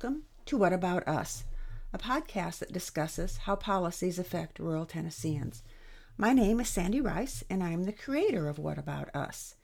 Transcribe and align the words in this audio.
Welcome 0.00 0.22
to 0.46 0.56
What 0.56 0.72
About 0.72 1.08
Us, 1.08 1.42
a 1.92 1.98
podcast 1.98 2.60
that 2.60 2.72
discusses 2.72 3.38
how 3.38 3.56
policies 3.56 4.16
affect 4.16 4.60
rural 4.60 4.86
Tennesseans. 4.86 5.64
My 6.16 6.32
name 6.32 6.60
is 6.60 6.68
Sandy 6.68 7.00
Rice, 7.00 7.42
and 7.50 7.64
I 7.64 7.70
am 7.70 7.82
the 7.82 7.92
creator 7.92 8.48
of 8.48 8.60
What 8.60 8.78
About 8.78 9.12
Us. 9.12 9.56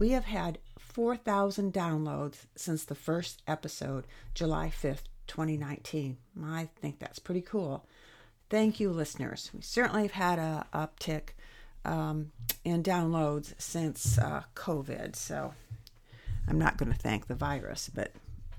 We 0.00 0.10
have 0.10 0.24
had 0.24 0.58
4,000 0.76 1.72
downloads 1.72 2.46
since 2.56 2.82
the 2.82 2.96
first 2.96 3.42
episode, 3.46 4.08
July 4.34 4.72
5th, 4.76 5.04
2019. 5.28 6.16
I 6.44 6.68
think 6.80 6.98
that's 6.98 7.20
pretty 7.20 7.42
cool. 7.42 7.86
Thank 8.50 8.80
you, 8.80 8.90
listeners. 8.90 9.52
We 9.54 9.60
certainly 9.60 10.02
have 10.02 10.10
had 10.10 10.38
a 10.40 10.66
uptick 10.74 11.28
um, 11.84 12.32
in 12.64 12.82
downloads 12.82 13.54
since 13.58 14.18
uh, 14.18 14.42
COVID, 14.56 15.14
so 15.14 15.54
I'm 16.48 16.58
not 16.58 16.76
going 16.76 16.90
to 16.90 16.98
thank 16.98 17.28
the 17.28 17.36
virus, 17.36 17.88
but 17.94 18.10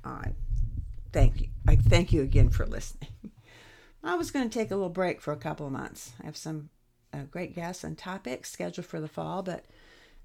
I 0.06 0.32
thank 1.12 1.42
you. 1.42 1.48
I 1.68 1.76
thank 1.76 2.12
you 2.12 2.22
again 2.22 2.50
for 2.50 2.66
listening. 2.66 3.10
I 4.04 4.16
was 4.16 4.32
going 4.32 4.50
to 4.50 4.60
take 4.60 4.72
a 4.72 4.76
little 4.76 4.90
break 4.90 5.22
for 5.22 5.34
a 5.34 5.38
couple 5.38 5.66
of 5.66 5.72
months. 5.72 6.14
I 6.22 6.26
have 6.26 6.38
some 6.38 6.70
uh, 7.14 7.24
great 7.30 7.56
guests 7.56 7.84
and 7.84 7.98
topics 7.98 8.52
scheduled 8.52 8.86
for 8.86 9.00
the 9.00 9.08
fall, 9.08 9.44
but 9.44 9.66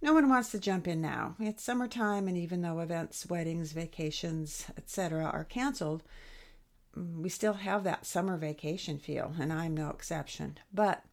no 0.01 0.13
one 0.13 0.29
wants 0.29 0.51
to 0.51 0.59
jump 0.59 0.87
in 0.89 1.01
now. 1.01 1.37
It's 1.39 1.63
summertime, 1.63 2.29
and 2.29 2.37
even 2.37 2.63
though 2.63 2.81
events, 2.81 3.27
weddings, 3.27 3.73
vacations, 3.73 4.67
etc., 4.77 5.25
are 5.25 5.45
canceled, 5.45 6.03
we 6.95 7.29
still 7.29 7.55
have 7.55 7.85
that 7.85 8.05
summer 8.05 8.37
vacation 8.37 8.99
feel, 8.99 9.35
and 9.41 9.53
I'm 9.53 9.75
no 9.75 9.91
exception. 9.91 10.59
But 10.73 11.05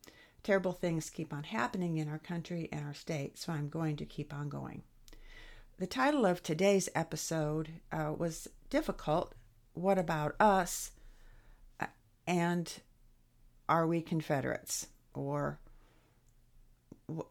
terrible 0.43 0.73
things 0.73 1.09
keep 1.09 1.33
on 1.33 1.43
happening 1.43 1.97
in 1.97 2.09
our 2.09 2.19
country 2.19 2.67
and 2.71 2.85
our 2.85 2.93
state, 2.93 3.37
so 3.37 3.53
I'm 3.53 3.69
going 3.69 3.95
to 3.97 4.05
keep 4.05 4.33
on 4.33 4.49
going. 4.49 4.83
The 5.77 5.87
title 5.87 6.25
of 6.25 6.43
today's 6.43 6.89
episode 6.93 7.69
uh, 7.91 8.13
was 8.17 8.49
difficult. 8.69 9.33
What 9.79 9.97
about 9.97 10.35
us? 10.41 10.91
And 12.27 12.69
are 13.69 13.87
we 13.87 14.01
Confederates? 14.01 14.87
Or 15.13 15.61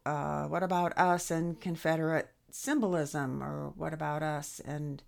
uh, 0.07 0.45
what 0.45 0.63
about 0.63 0.97
us 0.97 1.31
and 1.31 1.61
Confederate 1.61 2.31
symbolism? 2.51 3.43
Or 3.43 3.75
what 3.77 3.93
about 3.93 4.23
us 4.23 4.63
and 4.65 5.03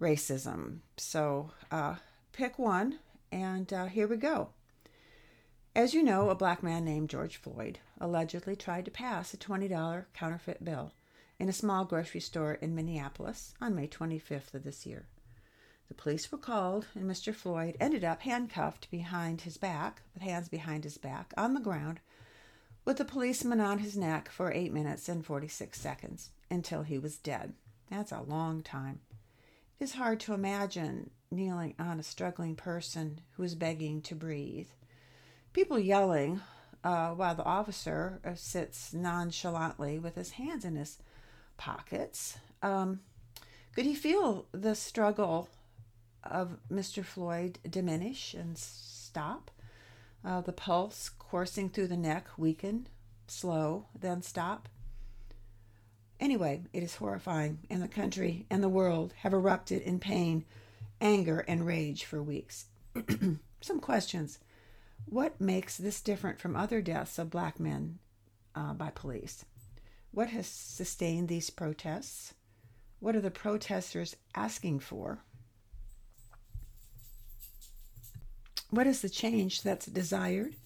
racism? 0.00 0.80
So 0.96 1.52
uh, 1.70 1.94
pick 2.32 2.58
one, 2.58 2.98
and 3.30 3.72
uh, 3.72 3.86
here 3.86 4.08
we 4.08 4.16
go. 4.16 4.48
As 5.76 5.94
you 5.94 6.02
know, 6.02 6.28
a 6.28 6.34
black 6.34 6.64
man 6.64 6.84
named 6.84 7.08
George 7.08 7.36
Floyd 7.36 7.78
allegedly 8.00 8.56
tried 8.56 8.84
to 8.86 8.90
pass 8.90 9.32
a 9.32 9.36
$20 9.36 10.06
counterfeit 10.12 10.64
bill 10.64 10.90
in 11.38 11.48
a 11.48 11.52
small 11.52 11.84
grocery 11.84 12.20
store 12.20 12.54
in 12.54 12.74
Minneapolis 12.74 13.54
on 13.60 13.76
May 13.76 13.86
25th 13.86 14.54
of 14.54 14.64
this 14.64 14.84
year. 14.84 15.06
The 15.88 15.94
police 15.94 16.30
were 16.30 16.38
called, 16.38 16.86
and 16.94 17.10
Mr. 17.10 17.34
Floyd 17.34 17.76
ended 17.80 18.04
up 18.04 18.22
handcuffed 18.22 18.90
behind 18.90 19.40
his 19.42 19.56
back, 19.56 20.02
with 20.14 20.22
hands 20.22 20.48
behind 20.48 20.84
his 20.84 20.98
back, 20.98 21.32
on 21.36 21.54
the 21.54 21.60
ground, 21.60 22.00
with 22.84 22.98
the 22.98 23.04
policeman 23.04 23.60
on 23.60 23.78
his 23.78 23.96
neck 23.96 24.28
for 24.30 24.52
8 24.52 24.72
minutes 24.72 25.08
and 25.08 25.24
46 25.24 25.80
seconds 25.80 26.30
until 26.50 26.82
he 26.82 26.98
was 26.98 27.16
dead. 27.16 27.54
That's 27.90 28.12
a 28.12 28.20
long 28.20 28.62
time. 28.62 29.00
It 29.80 29.84
is 29.84 29.94
hard 29.94 30.20
to 30.20 30.34
imagine 30.34 31.10
kneeling 31.30 31.74
on 31.78 32.00
a 32.00 32.02
struggling 32.02 32.54
person 32.56 33.20
who 33.32 33.42
is 33.42 33.54
begging 33.54 34.02
to 34.02 34.14
breathe. 34.14 34.68
People 35.52 35.78
yelling 35.78 36.40
uh, 36.84 37.10
while 37.10 37.34
the 37.34 37.44
officer 37.44 38.20
uh, 38.24 38.34
sits 38.34 38.92
nonchalantly 38.92 39.98
with 39.98 40.14
his 40.14 40.32
hands 40.32 40.64
in 40.64 40.76
his 40.76 40.98
pockets. 41.56 42.38
Um, 42.62 43.00
could 43.74 43.84
he 43.84 43.94
feel 43.94 44.46
the 44.52 44.74
struggle 44.74 45.48
of 46.24 46.58
Mr. 46.70 47.04
Floyd 47.04 47.58
diminish 47.68 48.34
and 48.34 48.56
stop? 48.56 49.50
Uh, 50.24 50.40
the 50.40 50.52
pulse 50.52 51.10
coursing 51.18 51.68
through 51.68 51.86
the 51.86 51.96
neck 51.96 52.26
weaken, 52.36 52.88
slow, 53.26 53.86
then 53.98 54.22
stop? 54.22 54.68
Anyway, 56.20 56.64
it 56.72 56.82
is 56.82 56.96
horrifying, 56.96 57.60
and 57.70 57.80
the 57.80 57.88
country 57.88 58.44
and 58.50 58.62
the 58.62 58.68
world 58.68 59.14
have 59.18 59.32
erupted 59.32 59.82
in 59.82 60.00
pain, 60.00 60.44
anger, 61.00 61.44
and 61.46 61.64
rage 61.64 62.04
for 62.04 62.22
weeks. 62.22 62.66
Some 63.60 63.80
questions. 63.80 64.40
What 65.04 65.40
makes 65.40 65.76
this 65.76 66.00
different 66.00 66.40
from 66.40 66.56
other 66.56 66.82
deaths 66.82 67.18
of 67.18 67.30
black 67.30 67.60
men 67.60 67.98
uh, 68.54 68.74
by 68.74 68.90
police? 68.90 69.44
What 70.10 70.30
has 70.30 70.46
sustained 70.46 71.28
these 71.28 71.50
protests? 71.50 72.34
What 72.98 73.14
are 73.14 73.20
the 73.20 73.30
protesters 73.30 74.16
asking 74.34 74.80
for? 74.80 75.22
What 78.70 78.86
is 78.86 79.00
the 79.00 79.08
change 79.08 79.62
that's 79.62 79.86
desired? 79.86 80.56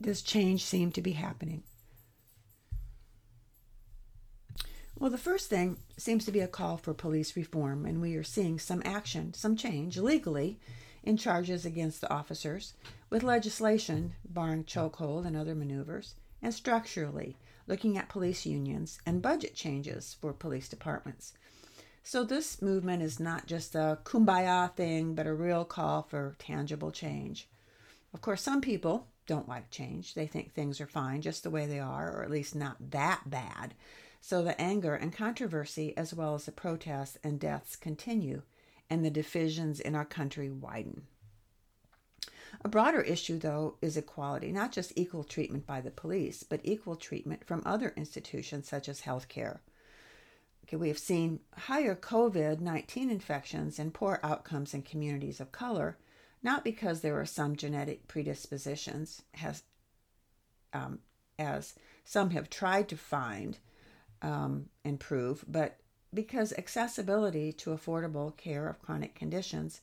Does 0.00 0.22
change 0.22 0.64
seem 0.64 0.92
to 0.92 1.02
be 1.02 1.12
happening? 1.12 1.62
Well, 4.98 5.10
the 5.10 5.18
first 5.18 5.48
thing 5.50 5.78
seems 5.96 6.24
to 6.24 6.32
be 6.32 6.40
a 6.40 6.48
call 6.48 6.76
for 6.76 6.94
police 6.94 7.36
reform, 7.36 7.84
and 7.84 8.00
we 8.00 8.16
are 8.16 8.24
seeing 8.24 8.58
some 8.58 8.82
action, 8.84 9.34
some 9.34 9.56
change 9.56 9.98
legally 9.98 10.58
in 11.04 11.16
charges 11.16 11.64
against 11.64 12.00
the 12.00 12.10
officers, 12.10 12.74
with 13.08 13.22
legislation 13.22 14.14
barring 14.24 14.64
chokehold 14.64 15.26
and 15.26 15.36
other 15.36 15.54
maneuvers, 15.54 16.14
and 16.42 16.52
structurally 16.52 17.36
looking 17.66 17.96
at 17.96 18.08
police 18.08 18.46
unions 18.46 18.98
and 19.06 19.22
budget 19.22 19.54
changes 19.54 20.16
for 20.20 20.32
police 20.32 20.68
departments. 20.68 21.32
So, 22.10 22.24
this 22.24 22.62
movement 22.62 23.02
is 23.02 23.20
not 23.20 23.44
just 23.44 23.74
a 23.74 23.98
kumbaya 24.02 24.74
thing, 24.74 25.14
but 25.14 25.26
a 25.26 25.34
real 25.34 25.66
call 25.66 26.04
for 26.04 26.36
tangible 26.38 26.90
change. 26.90 27.50
Of 28.14 28.22
course, 28.22 28.40
some 28.40 28.62
people 28.62 29.08
don't 29.26 29.46
like 29.46 29.70
change. 29.70 30.14
They 30.14 30.26
think 30.26 30.54
things 30.54 30.80
are 30.80 30.86
fine 30.86 31.20
just 31.20 31.42
the 31.42 31.50
way 31.50 31.66
they 31.66 31.80
are, 31.80 32.10
or 32.10 32.22
at 32.24 32.30
least 32.30 32.54
not 32.54 32.92
that 32.92 33.28
bad. 33.28 33.74
So, 34.22 34.42
the 34.42 34.58
anger 34.58 34.94
and 34.94 35.12
controversy, 35.12 35.94
as 35.98 36.14
well 36.14 36.34
as 36.34 36.46
the 36.46 36.50
protests 36.50 37.18
and 37.22 37.38
deaths, 37.38 37.76
continue, 37.76 38.40
and 38.88 39.04
the 39.04 39.10
divisions 39.10 39.78
in 39.78 39.94
our 39.94 40.06
country 40.06 40.48
widen. 40.48 41.08
A 42.62 42.70
broader 42.70 43.02
issue, 43.02 43.38
though, 43.38 43.76
is 43.82 43.98
equality, 43.98 44.50
not 44.50 44.72
just 44.72 44.94
equal 44.96 45.24
treatment 45.24 45.66
by 45.66 45.82
the 45.82 45.90
police, 45.90 46.42
but 46.42 46.62
equal 46.64 46.96
treatment 46.96 47.44
from 47.44 47.62
other 47.66 47.92
institutions 47.98 48.66
such 48.66 48.88
as 48.88 49.02
healthcare. 49.02 49.58
Okay, 50.68 50.76
we 50.76 50.88
have 50.88 50.98
seen 50.98 51.40
higher 51.56 51.94
COVID 51.94 52.60
19 52.60 53.10
infections 53.10 53.78
and 53.78 53.94
poor 53.94 54.20
outcomes 54.22 54.74
in 54.74 54.82
communities 54.82 55.40
of 55.40 55.50
color, 55.50 55.96
not 56.42 56.62
because 56.62 57.00
there 57.00 57.18
are 57.18 57.24
some 57.24 57.56
genetic 57.56 58.06
predispositions, 58.06 59.22
has, 59.32 59.62
um, 60.74 60.98
as 61.38 61.74
some 62.04 62.30
have 62.30 62.50
tried 62.50 62.86
to 62.90 62.98
find 62.98 63.56
um, 64.20 64.66
and 64.84 65.00
prove, 65.00 65.42
but 65.48 65.78
because 66.12 66.52
accessibility 66.58 67.50
to 67.50 67.70
affordable 67.70 68.36
care 68.36 68.68
of 68.68 68.82
chronic 68.82 69.14
conditions 69.14 69.80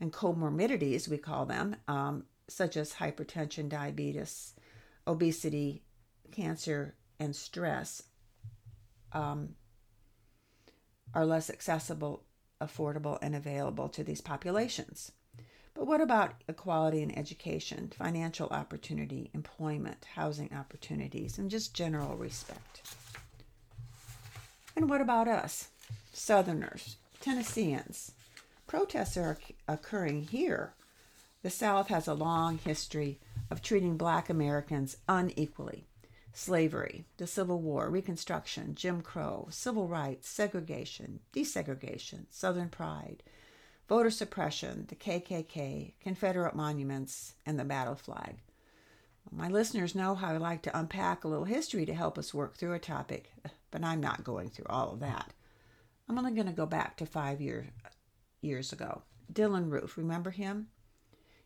and 0.00 0.14
comorbidities, 0.14 1.08
we 1.08 1.18
call 1.18 1.44
them, 1.44 1.76
um, 1.88 2.24
such 2.48 2.78
as 2.78 2.94
hypertension, 2.94 3.68
diabetes, 3.68 4.54
obesity, 5.06 5.82
cancer, 6.30 6.94
and 7.20 7.36
stress, 7.36 8.04
um, 9.12 9.54
are 11.14 11.26
less 11.26 11.50
accessible, 11.50 12.24
affordable, 12.60 13.18
and 13.22 13.34
available 13.34 13.88
to 13.90 14.04
these 14.04 14.20
populations. 14.20 15.12
But 15.74 15.86
what 15.86 16.00
about 16.00 16.42
equality 16.48 17.02
in 17.02 17.16
education, 17.16 17.92
financial 17.96 18.48
opportunity, 18.48 19.30
employment, 19.34 20.06
housing 20.14 20.52
opportunities, 20.52 21.38
and 21.38 21.50
just 21.50 21.74
general 21.74 22.16
respect? 22.16 22.82
And 24.76 24.88
what 24.88 25.00
about 25.00 25.28
us, 25.28 25.68
Southerners, 26.12 26.96
Tennesseans, 27.20 28.12
Protests 28.72 29.18
are 29.18 29.36
occurring 29.68 30.22
here. 30.28 30.72
The 31.42 31.50
South 31.50 31.88
has 31.88 32.08
a 32.08 32.14
long 32.14 32.56
history 32.56 33.18
of 33.50 33.60
treating 33.60 33.98
black 33.98 34.30
Americans 34.30 34.96
unequally. 35.06 35.84
Slavery, 36.32 37.04
the 37.18 37.26
Civil 37.26 37.60
War, 37.60 37.90
Reconstruction, 37.90 38.74
Jim 38.74 39.02
Crow, 39.02 39.48
civil 39.50 39.86
rights, 39.86 40.28
segregation, 40.28 41.20
desegregation, 41.32 42.26
Southern 42.30 42.68
pride, 42.68 43.22
voter 43.88 44.10
suppression, 44.10 44.86
the 44.88 44.94
KKK, 44.94 45.92
Confederate 46.00 46.54
monuments, 46.54 47.34
and 47.44 47.58
the 47.58 47.64
battle 47.64 47.94
flag. 47.94 48.36
My 49.30 49.48
listeners 49.48 49.94
know 49.94 50.14
how 50.14 50.28
I 50.32 50.36
like 50.38 50.62
to 50.62 50.78
unpack 50.78 51.24
a 51.24 51.28
little 51.28 51.44
history 51.44 51.86
to 51.86 51.94
help 51.94 52.18
us 52.18 52.34
work 52.34 52.56
through 52.56 52.72
a 52.74 52.78
topic, 52.78 53.30
but 53.70 53.84
I'm 53.84 54.00
not 54.00 54.24
going 54.24 54.50
through 54.50 54.66
all 54.68 54.92
of 54.92 55.00
that. 55.00 55.32
I'm 56.08 56.18
only 56.18 56.32
going 56.32 56.46
to 56.46 56.52
go 56.52 56.66
back 56.66 56.96
to 56.96 57.06
five 57.06 57.40
years 57.40 57.66
years 58.40 58.72
ago. 58.72 59.02
Dylann 59.32 59.70
Roof, 59.70 59.96
remember 59.96 60.30
him? 60.30 60.68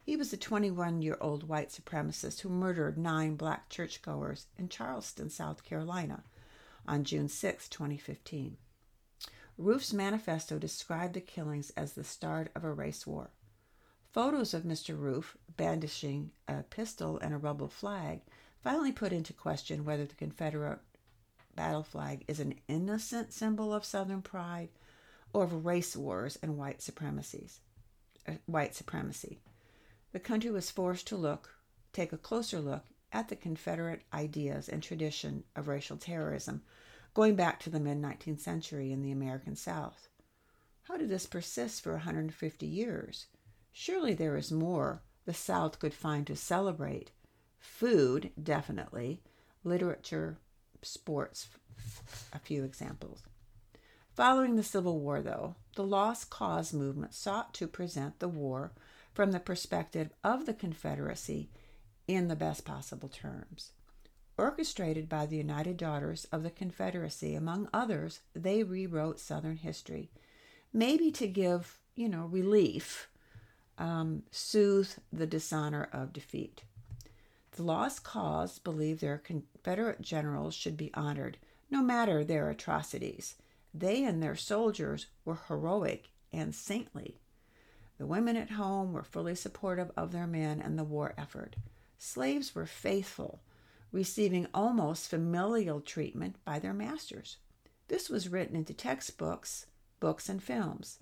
He 0.06 0.14
was 0.14 0.32
a 0.32 0.37
21 0.37 1.03
year 1.03 1.19
old 1.20 1.49
white 1.49 1.70
supremacist 1.70 2.43
who 2.43 2.49
murdered 2.49 2.97
nine 2.97 3.35
black 3.35 3.69
churchgoers 3.69 4.47
in 4.56 4.69
Charleston, 4.69 5.31
South 5.31 5.64
Carolina 5.64 6.23
on 6.87 7.03
June 7.03 7.26
6, 7.26 7.69
2015. 7.69 8.56
Roof's 9.58 9.93
manifesto 9.93 10.61
described 10.61 11.14
the 11.14 11.20
killings 11.20 11.70
as 11.70 11.94
the 11.94 12.05
start 12.05 12.53
of 12.55 12.62
a 12.62 12.73
race 12.73 13.05
war. 13.05 13.31
Photos 14.12 14.55
of 14.55 14.62
Mr. 14.62 14.97
Roof 14.97 15.37
brandishing 15.56 16.31
a 16.47 16.62
pistol 16.62 17.19
and 17.19 17.35
a 17.35 17.38
rebel 17.38 17.67
flag 17.67 18.20
finally 18.62 18.93
put 18.93 19.12
into 19.12 19.32
question 19.32 19.85
whether 19.85 20.05
the 20.05 20.14
Confederate 20.14 20.79
battle 21.56 21.82
flag 21.82 22.25
is 22.29 22.38
an 22.38 22.55
innocent 22.69 23.32
symbol 23.32 23.75
of 23.75 23.85
Southern 23.85 24.23
pride 24.23 24.69
or 25.32 25.43
of 25.43 25.67
race 25.67 25.97
wars 25.97 26.38
and 26.44 26.56
white 26.56 26.81
supremacies. 26.81 27.59
Uh, 28.29 28.35
white 28.47 28.76
supremacy. 28.76 29.41
The 30.17 30.21
country 30.21 30.51
was 30.51 30.71
forced 30.71 31.07
to 31.09 31.17
look, 31.17 31.57
take 31.93 32.11
a 32.11 32.17
closer 32.17 32.59
look 32.59 32.87
at 33.13 33.29
the 33.29 33.37
Confederate 33.37 34.01
ideas 34.15 34.67
and 34.67 34.83
tradition 34.83 35.45
of 35.55 35.69
racial 35.69 35.99
terrorism 35.99 36.63
going 37.13 37.37
back 37.37 37.61
to 37.61 37.69
the 37.69 37.79
mid 37.79 38.01
19th 38.01 38.41
century 38.41 38.93
in 38.93 39.03
the 39.03 39.13
American 39.13 39.57
South. 39.57 40.09
How 40.85 40.97
did 40.97 41.11
this 41.11 41.27
persist 41.27 41.83
for 41.83 41.93
150 41.93 42.65
years? 42.65 43.27
Surely 43.73 44.15
there 44.15 44.39
is 44.39 44.51
more 44.51 45.03
the 45.27 45.35
South 45.35 45.79
could 45.79 45.93
find 45.93 46.27
to 46.29 46.35
celebrate. 46.35 47.11
Food, 47.59 48.31
definitely. 48.43 49.21
Literature, 49.65 50.39
sports, 50.81 51.51
a 52.33 52.39
few 52.39 52.65
examples. 52.65 53.21
Following 54.15 54.57
the 54.57 54.62
Civil 54.62 54.99
War, 54.99 55.21
though, 55.21 55.57
the 55.75 55.85
Lost 55.85 56.31
Cause 56.31 56.73
movement 56.73 57.12
sought 57.12 57.53
to 57.53 57.69
present 57.69 58.19
the 58.19 58.29
war 58.29 58.73
from 59.17 59.33
the 59.33 59.41
perspective 59.41 60.11
of 60.23 60.45
the 60.45 60.53
Confederacy 60.53 61.49
in 62.07 62.29
the 62.29 62.37
best 62.37 62.67
possible 62.67 63.09
terms. 63.09 63.73
Orchestrated 64.37 65.09
by 65.09 65.25
the 65.25 65.39
United 65.39 65.79
Daughters 65.79 66.27
of 66.31 66.43
the 66.43 66.51
Confederacy, 66.51 67.35
among 67.35 67.71
others, 67.73 68.21
they 68.35 68.63
rewrote 68.63 69.19
Southern 69.19 69.57
history, 69.57 70.11
maybe 70.71 71.11
to 71.13 71.27
give, 71.27 71.79
you 71.95 72.11
know, 72.11 72.27
relief, 72.27 73.09
um, 73.79 74.23
soothe 74.31 74.91
the 75.11 75.27
dishonor 75.27 75.89
of 75.95 76.12
defeat. 76.12 76.65
The 77.53 77.62
Lost 77.62 78.05
Cause 78.05 78.59
believed 78.59 79.01
their 79.01 79.17
Confederate 79.17 80.03
generals 80.03 80.55
should 80.55 80.77
be 80.77 80.93
honored, 80.93 81.39
no 81.71 81.81
matter 81.81 82.23
their 82.23 82.51
atrocities. 82.51 83.37
They 83.73 84.05
and 84.05 84.23
their 84.23 84.37
soldiers 84.37 85.07
were 85.25 85.39
heroic 85.49 86.11
and 86.35 86.55
saintly. 86.55 87.17
The 87.99 88.07
women 88.07 88.37
at 88.37 88.51
home 88.51 88.93
were 88.93 89.03
fully 89.03 89.35
supportive 89.35 89.91
of 89.97 90.13
their 90.13 90.27
men 90.27 90.61
and 90.61 90.79
the 90.79 90.85
war 90.85 91.15
effort. 91.17 91.57
Slaves 91.99 92.55
were 92.55 92.67
faithful 92.67 93.41
receiving 93.93 94.47
almost 94.53 95.09
familial 95.09 95.81
treatment 95.81 96.37
by 96.45 96.59
their 96.59 96.75
masters. 96.75 97.39
This 97.89 98.11
was 98.11 98.29
written 98.29 98.57
into 98.57 98.75
textbooks, 98.75 99.67
books, 100.01 100.29
and 100.29 100.43
films. 100.43 100.99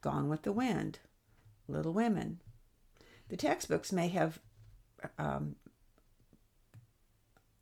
Gone 0.00 0.28
with 0.28 0.42
the 0.42 0.52
Wind, 0.52 1.00
Little 1.68 1.92
Women. 1.92 2.40
The 3.28 3.36
textbooks 3.36 3.92
may 3.92 4.08
have 4.08 4.38
um, 5.18 5.56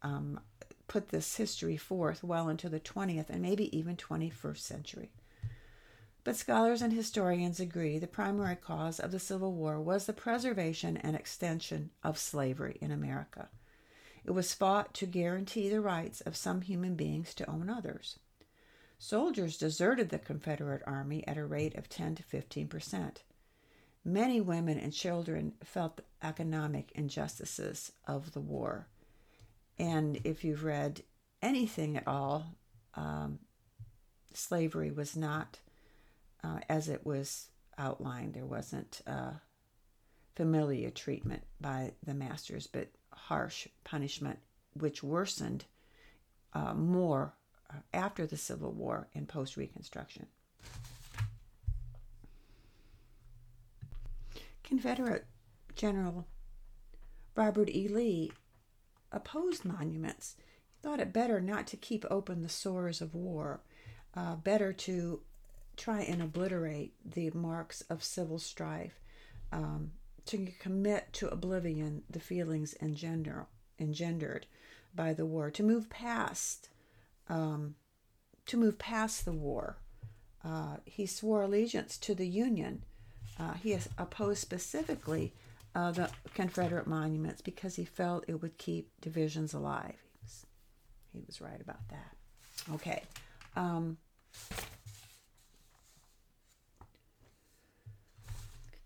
um, 0.02 0.40
put 0.86 1.08
this 1.08 1.36
history 1.36 1.76
forth 1.76 2.22
well 2.22 2.48
into 2.48 2.68
the 2.68 2.80
20th 2.80 3.30
and 3.30 3.42
maybe 3.42 3.76
even 3.76 3.96
21st 3.96 4.58
century. 4.58 5.10
But 6.24 6.36
scholars 6.36 6.82
and 6.82 6.92
historians 6.92 7.58
agree 7.58 7.98
the 7.98 8.06
primary 8.06 8.54
cause 8.54 9.00
of 9.00 9.10
the 9.10 9.18
Civil 9.18 9.52
War 9.52 9.80
was 9.80 10.06
the 10.06 10.12
preservation 10.12 10.96
and 10.96 11.16
extension 11.16 11.90
of 12.04 12.18
slavery 12.18 12.78
in 12.80 12.92
America. 12.92 13.48
It 14.24 14.30
was 14.30 14.54
fought 14.54 14.94
to 14.94 15.06
guarantee 15.06 15.68
the 15.68 15.80
rights 15.80 16.20
of 16.20 16.36
some 16.36 16.60
human 16.62 16.94
beings 16.94 17.34
to 17.34 17.50
own 17.50 17.68
others. 17.68 18.20
Soldiers 18.98 19.58
deserted 19.58 20.10
the 20.10 20.18
Confederate 20.20 20.82
Army 20.86 21.26
at 21.26 21.36
a 21.36 21.44
rate 21.44 21.74
of 21.74 21.88
10 21.88 22.14
to 22.16 22.22
15 22.22 22.68
percent. 22.68 23.24
Many 24.04 24.40
women 24.40 24.78
and 24.78 24.92
children 24.92 25.54
felt 25.64 25.96
the 25.96 26.04
economic 26.22 26.92
injustices 26.94 27.92
of 28.06 28.32
the 28.32 28.40
war. 28.40 28.86
And 29.76 30.20
if 30.22 30.44
you've 30.44 30.64
read 30.64 31.02
anything 31.40 31.96
at 31.96 32.06
all, 32.06 32.54
um, 32.94 33.40
slavery 34.34 34.92
was 34.92 35.16
not 35.16 35.58
uh, 36.44 36.58
as 36.68 36.88
it 36.88 37.04
was 37.04 37.48
outlined. 37.78 38.34
There 38.34 38.46
wasn't 38.46 39.00
uh, 39.06 39.32
familiar 40.34 40.90
treatment 40.90 41.42
by 41.60 41.92
the 42.04 42.14
masters, 42.14 42.66
but 42.66 42.88
harsh 43.10 43.68
punishment, 43.84 44.38
which 44.74 45.02
worsened 45.02 45.64
uh, 46.54 46.74
more 46.74 47.34
uh, 47.70 47.78
after 47.92 48.26
the 48.26 48.36
Civil 48.36 48.72
War 48.72 49.08
and 49.14 49.28
post 49.28 49.56
Reconstruction. 49.56 50.26
Confederate 54.62 55.26
General 55.74 56.26
Robert 57.34 57.68
E. 57.70 57.88
Lee 57.88 58.32
opposed 59.10 59.64
monuments. 59.64 60.36
He 60.70 60.80
thought 60.82 61.00
it 61.00 61.12
better 61.12 61.40
not 61.40 61.66
to 61.68 61.76
keep 61.76 62.04
open 62.10 62.42
the 62.42 62.48
sores 62.48 63.00
of 63.00 63.14
war, 63.14 63.60
uh, 64.14 64.36
better 64.36 64.72
to 64.72 65.20
try 65.76 66.02
and 66.02 66.22
obliterate 66.22 66.94
the 67.04 67.30
marks 67.30 67.80
of 67.82 68.04
civil 68.04 68.38
strife. 68.38 69.00
Um, 69.52 69.92
to 70.26 70.46
commit 70.60 71.12
to 71.14 71.28
oblivion 71.28 72.02
the 72.08 72.20
feelings 72.20 72.74
engender, 72.74 73.46
engendered 73.78 74.46
by 74.94 75.12
the 75.12 75.26
war, 75.26 75.50
to 75.50 75.62
move 75.62 75.90
past, 75.90 76.68
um, 77.28 77.74
to 78.46 78.56
move 78.56 78.78
past 78.78 79.24
the 79.24 79.32
war. 79.32 79.78
Uh, 80.44 80.76
he 80.84 81.06
swore 81.06 81.42
allegiance 81.42 81.96
to 81.98 82.14
the 82.14 82.26
Union. 82.26 82.84
Uh, 83.38 83.54
he 83.54 83.76
opposed 83.98 84.40
specifically 84.40 85.32
uh, 85.74 85.90
the 85.90 86.10
Confederate 86.34 86.86
monuments 86.86 87.40
because 87.40 87.76
he 87.76 87.84
felt 87.84 88.24
it 88.28 88.42
would 88.42 88.58
keep 88.58 88.90
divisions 89.00 89.54
alive. 89.54 89.94
He 90.12 90.18
was, 90.22 90.46
he 91.12 91.22
was 91.26 91.40
right 91.40 91.60
about 91.60 91.88
that. 91.88 92.16
Okay. 92.74 93.02
Um, 93.56 93.96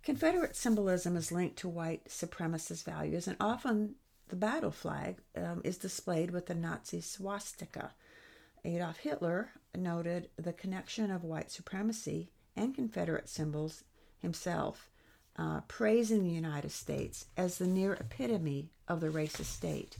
Confederate 0.06 0.54
symbolism 0.54 1.16
is 1.16 1.32
linked 1.32 1.56
to 1.56 1.68
white 1.68 2.04
supremacist 2.04 2.84
values, 2.84 3.26
and 3.26 3.36
often 3.40 3.96
the 4.28 4.36
battle 4.36 4.70
flag 4.70 5.16
um, 5.36 5.60
is 5.64 5.78
displayed 5.78 6.30
with 6.30 6.46
the 6.46 6.54
Nazi 6.54 7.00
swastika. 7.00 7.90
Adolf 8.64 8.98
Hitler 8.98 9.50
noted 9.75 10.28
the 10.36 10.52
connection 10.52 11.10
of 11.10 11.25
white 11.25 11.50
supremacy 11.50 12.30
and 12.54 12.72
Confederate 12.72 13.28
symbols 13.28 13.82
himself, 14.20 14.90
uh, 15.40 15.62
praising 15.66 16.22
the 16.22 16.30
United 16.30 16.70
States 16.70 17.26
as 17.36 17.58
the 17.58 17.66
near 17.66 17.94
epitome 17.94 18.70
of 18.86 19.00
the 19.00 19.08
racist 19.08 19.46
state. 19.46 19.96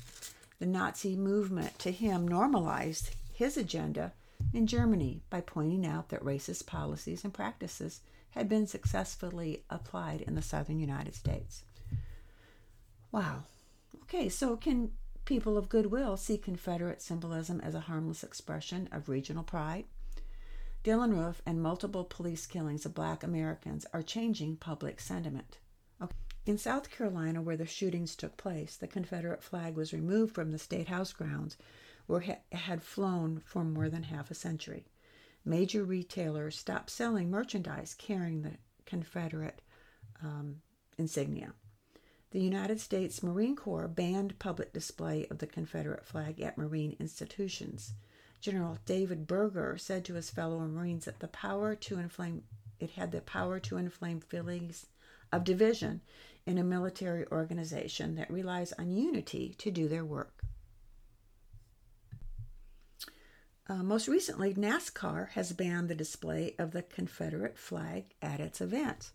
The 0.61 0.67
Nazi 0.67 1.17
movement 1.17 1.81
to 1.81 1.91
him 1.91 2.29
normalized 2.29 3.17
his 3.35 3.57
agenda 3.57 4.13
in 4.55 4.69
Germany 4.69 5.23
by 5.31 5.41
pointing 5.41 5.85
out 5.85 6.11
that 6.11 6.23
racist 6.23 6.65
policies 6.65 7.25
and 7.25 7.35
practices 7.35 8.03
had 8.37 8.49
been 8.51 8.67
successfully 8.67 9.65
applied 9.71 10.21
in 10.21 10.35
the 10.35 10.43
southern 10.43 10.79
United 10.79 11.15
States. 11.15 11.65
Wow. 13.11 13.45
Okay, 14.03 14.29
so 14.29 14.57
can 14.57 14.91
people 15.25 15.57
of 15.57 15.71
goodwill 15.71 16.19
see 16.19 16.37
Confederate 16.37 17.01
symbolism 17.01 17.61
as 17.63 17.75
a 17.75 17.81
harmless 17.81 18.23
expression 18.23 18.89
of 18.93 19.09
regional 19.09 19.43
pride? 19.43 19.87
Dylann 20.85 21.17
Roof 21.17 21.41
and 21.47 21.63
multiple 21.63 22.05
police 22.05 22.47
killings 22.47 22.85
of 22.85 22.95
black 22.95 23.25
Americans 23.25 23.87
are 23.93 24.03
changing 24.03 24.57
public 24.57 25.01
sentiment. 25.01 25.59
In 26.45 26.59
South 26.59 26.91
Carolina, 26.91 27.43
where 27.43 27.57
the 27.57 27.67
shootings 27.67 28.15
took 28.15 28.37
place, 28.37 28.77
the 28.77 28.87
Confederate 28.87 29.43
flag 29.43 29.75
was 29.75 29.93
removed 29.93 30.33
from 30.33 30.53
the 30.53 30.59
State 30.59 30.87
House 30.87 31.13
grounds 31.13 31.57
where 32.07 32.21
it 32.21 32.41
had 32.53 32.85
flown 32.85 33.43
for 33.45 33.65
more 33.65 33.89
than 33.89 34.05
half 34.05 34.31
a 34.31 34.35
century 34.35 34.85
major 35.47 35.85
retailers 35.85 36.59
stopped 36.59 36.91
selling 36.91 37.31
merchandise 37.31 37.95
carrying 37.97 38.43
the 38.43 38.53
Confederate 38.85 39.63
um, 40.23 40.61
insignia. 40.99 41.53
The 42.33 42.41
United 42.41 42.81
States 42.81 43.23
Marine 43.23 43.57
Corps 43.57 43.89
banned 43.89 44.39
public 44.39 44.73
display 44.73 45.27
of 45.31 45.39
the 45.39 45.47
Confederate 45.47 46.05
flag 46.05 46.41
at 46.41 46.59
Marine 46.59 46.97
institutions. 46.99 47.95
General 48.41 48.79
David 48.85 49.27
Berger 49.27 49.79
said 49.79 50.05
to 50.05 50.15
his 50.15 50.31
fellow 50.31 50.59
Marines 50.59 51.07
that 51.07 51.21
the 51.21 51.29
power 51.29 51.75
to 51.77 51.99
inflame 51.99 52.43
it 52.79 52.91
had 52.91 53.11
the 53.11 53.23
power 53.23 53.59
to 53.61 53.79
inflame 53.79 54.21
feelings 54.21 54.87
of 55.33 55.45
division 55.45 56.03
in 56.45 56.59
a 56.59 56.65
military 56.65 57.27
organization 57.29 58.17
that 58.17 58.31
relies 58.31 58.73
on 58.75 58.91
unity 58.91 59.55
to 59.59 59.71
do 59.71 59.89
their 59.89 60.05
work. 60.05 60.45
Uh, 63.69 63.83
most 63.83 64.07
recently, 64.07 64.55
NASCAR 64.55 65.31
has 65.31 65.53
banned 65.53 65.89
the 65.89 65.95
display 65.95 66.55
of 66.59 66.71
the 66.71 66.83
Confederate 66.83 67.59
flag 67.59 68.05
at 68.23 68.39
its 68.39 68.61
events. 68.61 69.13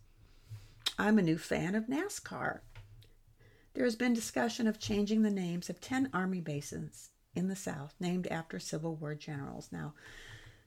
I'm 0.98 1.18
a 1.18 1.22
new 1.22 1.38
fan 1.38 1.74
of 1.74 1.86
NASCAR. 1.86 2.60
There 3.74 3.84
has 3.84 3.96
been 3.96 4.12
discussion 4.12 4.66
of 4.66 4.78
changing 4.78 5.22
the 5.22 5.30
names 5.30 5.70
of 5.70 5.80
10 5.80 6.10
Army 6.12 6.40
bases 6.42 7.08
in 7.34 7.48
the 7.48 7.56
South 7.56 7.94
named 7.98 8.26
after 8.26 8.58
Civil 8.58 8.96
War 8.96 9.14
generals. 9.14 9.68
Now, 9.72 9.94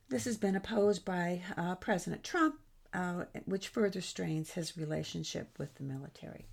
This 0.10 0.26
has 0.26 0.38
been 0.38 0.56
opposed 0.56 1.06
by 1.06 1.42
uh, 1.58 1.76
President 1.76 2.24
Trump, 2.24 2.56
uh, 2.94 3.26
which 3.46 3.68
further 3.68 4.02
strains 4.02 4.52
his 4.52 4.78
relationship 4.78 5.50
with 5.58 5.76
the 5.76 5.84
military. 5.84 6.46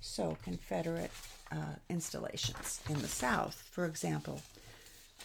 So, 0.00 0.36
Confederate 0.42 1.10
uh, 1.50 1.76
installations 1.88 2.80
in 2.88 3.00
the 3.00 3.08
South, 3.08 3.68
for 3.70 3.84
example, 3.86 4.42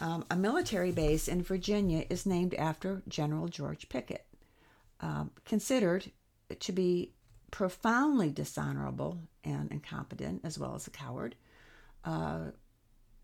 um, 0.00 0.24
a 0.30 0.36
military 0.36 0.92
base 0.92 1.28
in 1.28 1.42
Virginia 1.42 2.04
is 2.08 2.26
named 2.26 2.54
after 2.54 3.02
General 3.08 3.48
George 3.48 3.88
Pickett, 3.88 4.26
um, 5.00 5.30
considered 5.44 6.10
to 6.58 6.72
be 6.72 7.12
profoundly 7.50 8.30
dishonorable 8.30 9.18
and 9.44 9.70
incompetent, 9.70 10.40
as 10.44 10.58
well 10.58 10.74
as 10.74 10.86
a 10.86 10.90
coward. 10.90 11.34
Uh, 12.04 12.50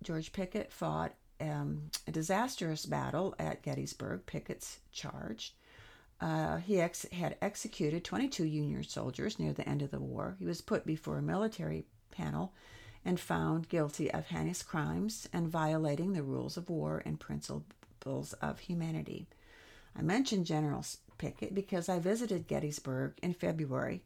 George 0.02 0.32
Pickett 0.32 0.73
fought 0.73 1.14
um, 1.40 1.90
a 2.06 2.12
disastrous 2.12 2.87
battle 2.87 3.35
at 3.38 3.62
Gettysburg. 3.62 4.26
Pickett's 4.26 4.80
charged. 4.92 5.54
Uh, 6.20 6.56
he 6.58 6.80
ex- 6.80 7.06
had 7.12 7.37
executed 7.42 8.04
22 8.04 8.44
Union 8.44 8.82
soldiers 8.82 9.38
near 9.38 9.52
the 9.52 9.68
end 9.68 9.82
of 9.82 9.90
the 9.90 10.00
war. 10.00 10.37
He 10.38 10.46
was 10.46 10.61
put 10.61 10.87
before 10.87 11.18
a 11.18 11.23
military 11.23 11.87
panel 12.11 12.54
and 13.06 13.20
found 13.20 13.68
guilty 13.68 14.10
of 14.10 14.26
heinous 14.26 14.64
crimes 14.64 15.28
and 15.32 15.48
violating 15.48 16.12
the 16.12 16.25
rules 16.25 16.56
of 16.56 16.68
war 16.68 17.00
and 17.06 17.20
principles 17.20 18.32
of 18.42 18.58
humanity. 18.58 19.28
I 19.96 20.02
mentioned 20.02 20.44
General 20.44 20.84
Pickett 21.16 21.54
because 21.54 21.88
I 21.88 22.00
visited 22.00 22.48
Gettysburg 22.48 23.12
in 23.22 23.32
February. 23.32 24.02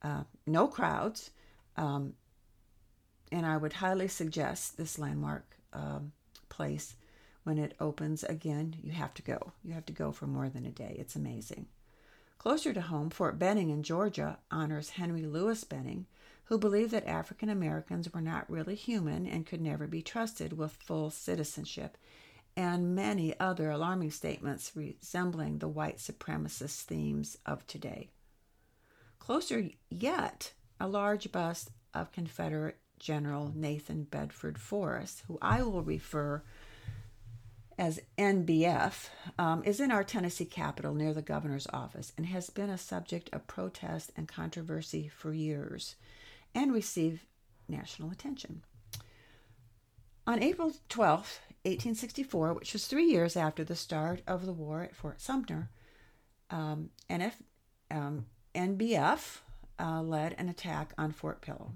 Uh, 0.00 0.22
no 0.46 0.68
crowds, 0.68 1.32
um, 1.76 2.14
and 3.32 3.44
I 3.44 3.56
would 3.56 3.72
highly 3.72 4.06
suggest 4.06 4.76
this 4.76 5.00
landmark 5.00 5.56
um, 5.72 6.12
place 6.48 6.94
when 7.42 7.58
it 7.58 7.74
opens 7.80 8.22
again. 8.22 8.76
You 8.84 8.92
have 8.92 9.14
to 9.14 9.22
go. 9.22 9.52
You 9.64 9.72
have 9.72 9.86
to 9.86 9.92
go 9.92 10.12
for 10.12 10.28
more 10.28 10.48
than 10.48 10.64
a 10.64 10.70
day. 10.70 10.94
It's 10.96 11.16
amazing. 11.16 11.66
Closer 12.38 12.72
to 12.72 12.82
home, 12.82 13.10
Fort 13.10 13.36
Benning 13.36 13.70
in 13.70 13.82
Georgia 13.82 14.38
honors 14.50 14.90
Henry 14.90 15.22
Louis 15.22 15.64
Benning, 15.64 16.06
who 16.46 16.58
believed 16.58 16.90
that 16.90 17.06
African 17.06 17.48
Americans 17.48 18.12
were 18.12 18.20
not 18.20 18.50
really 18.50 18.74
human 18.74 19.26
and 19.26 19.46
could 19.46 19.60
never 19.60 19.86
be 19.86 20.02
trusted 20.02 20.52
with 20.52 20.72
full 20.72 21.10
citizenship, 21.10 21.96
and 22.56 22.94
many 22.94 23.38
other 23.40 23.70
alarming 23.70 24.10
statements 24.10 24.72
resembling 24.74 25.58
the 25.58 25.68
white 25.68 25.98
supremacist 25.98 26.82
themes 26.82 27.38
of 27.46 27.66
today. 27.66 28.10
Closer 29.18 29.70
yet, 29.88 30.52
a 30.78 30.86
large 30.86 31.32
bust 31.32 31.70
of 31.94 32.12
Confederate 32.12 32.76
General 32.98 33.50
Nathan 33.54 34.04
Bedford 34.04 34.58
Forrest, 34.58 35.22
who 35.26 35.38
I 35.40 35.62
will 35.62 35.82
refer 35.82 36.42
as 37.76 38.00
NBF, 38.18 39.08
um, 39.38 39.64
is 39.64 39.80
in 39.80 39.90
our 39.90 40.04
Tennessee 40.04 40.44
capital 40.44 40.94
near 40.94 41.12
the 41.12 41.22
governor's 41.22 41.66
office 41.72 42.12
and 42.16 42.26
has 42.26 42.50
been 42.50 42.70
a 42.70 42.78
subject 42.78 43.30
of 43.32 43.46
protest 43.46 44.12
and 44.16 44.28
controversy 44.28 45.08
for 45.08 45.32
years 45.32 45.96
and 46.54 46.72
receive 46.72 47.26
national 47.68 48.10
attention. 48.10 48.62
On 50.26 50.42
April 50.42 50.72
12, 50.88 51.40
1864, 51.64 52.54
which 52.54 52.72
was 52.72 52.86
three 52.86 53.04
years 53.04 53.36
after 53.36 53.64
the 53.64 53.76
start 53.76 54.22
of 54.26 54.46
the 54.46 54.52
war 54.52 54.82
at 54.82 54.94
Fort 54.94 55.20
Sumter, 55.20 55.68
um, 56.50 56.90
NF, 57.10 57.32
um, 57.90 58.26
NBF 58.54 59.38
uh, 59.78 60.02
led 60.02 60.34
an 60.38 60.48
attack 60.48 60.92
on 60.96 61.12
Fort 61.12 61.40
Pillow. 61.40 61.72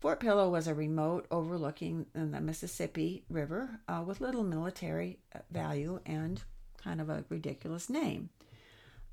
Fort 0.00 0.20
Pillow 0.20 0.48
was 0.48 0.68
a 0.68 0.74
remote 0.74 1.26
overlooking 1.30 2.06
the 2.12 2.40
Mississippi 2.40 3.24
River 3.28 3.80
uh, 3.88 4.04
with 4.06 4.20
little 4.20 4.44
military 4.44 5.18
uh, 5.34 5.40
value 5.50 6.00
and 6.06 6.42
kind 6.76 7.00
of 7.00 7.08
a 7.08 7.24
ridiculous 7.28 7.90
name. 7.90 8.28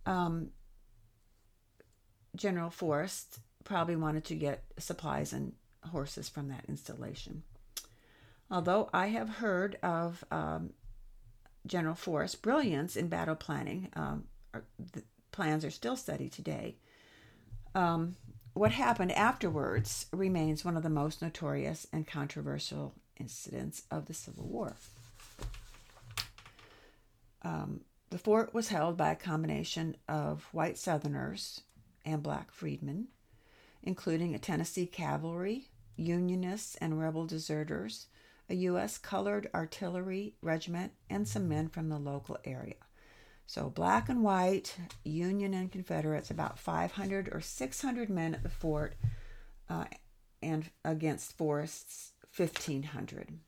Um, 0.06 0.50
General 2.36 2.70
Forrest 2.70 3.40
probably 3.66 3.98
wanted 3.98 4.24
to 4.24 4.36
get 4.36 4.64
supplies 4.78 5.34
and 5.34 5.52
horses 5.92 6.30
from 6.30 6.48
that 6.48 6.64
installation. 6.70 7.44
Although 8.50 8.90
I 8.94 9.08
have 9.08 9.28
heard 9.28 9.78
of 9.84 10.24
um, 10.32 10.72
General 11.68 11.96
Forrest's 11.96 12.36
brilliance 12.36 12.96
in 12.96 13.10
battle 13.10 13.36
planning, 13.36 13.90
um, 13.94 14.26
the 14.94 15.04
plans 15.32 15.66
are 15.66 15.72
still 15.72 15.98
studied 15.98 16.32
today. 16.32 16.78
Um, 17.74 18.16
what 18.54 18.72
happened 18.72 19.12
afterwards 19.12 20.06
remains 20.14 20.64
one 20.64 20.78
of 20.78 20.84
the 20.84 20.90
most 20.90 21.22
notorious 21.22 21.86
and 21.92 22.08
controversial 22.08 22.94
incidents 23.20 23.84
of 23.92 24.06
the 24.06 24.14
Civil 24.14 24.46
War. 24.46 24.76
Um, 27.42 27.82
the 28.12 28.18
fort 28.18 28.54
was 28.54 28.70
held 28.70 28.96
by 28.96 29.12
a 29.12 29.16
combination 29.16 29.98
of 30.08 30.48
white 30.52 30.78
Southerners 30.78 31.62
and 32.06 32.24
black 32.24 32.52
freedmen 32.52 33.08
including 33.86 34.34
a 34.34 34.40
Tennessee 34.40 34.88
cavalry, 34.88 35.70
Unionists, 35.96 36.76
and 36.76 37.00
rebel 37.00 37.26
deserters, 37.26 38.08
a 38.50 38.56
U.S. 38.56 38.98
colored 38.98 39.50
artillery 39.54 40.36
regiment, 40.42 40.92
and 41.10 41.28
some 41.28 41.48
men 41.48 41.70
from 41.70 41.90
the 41.90 41.98
local 41.98 42.38
area. 42.44 42.76
So, 43.48 43.70
black 43.70 44.10
and 44.10 44.24
white, 44.24 44.76
Union 45.04 45.54
and 45.54 45.72
Confederates, 45.72 46.32
about 46.32 46.58
500 46.58 47.30
or 47.32 47.42
600 47.42 48.10
men 48.10 48.34
at 48.34 48.44
the 48.44 48.50
fort, 48.50 48.96
uh, 49.70 49.86
and 50.42 50.70
against 50.84 51.38
Forrest's 51.38 52.14
1,500. 52.36 53.40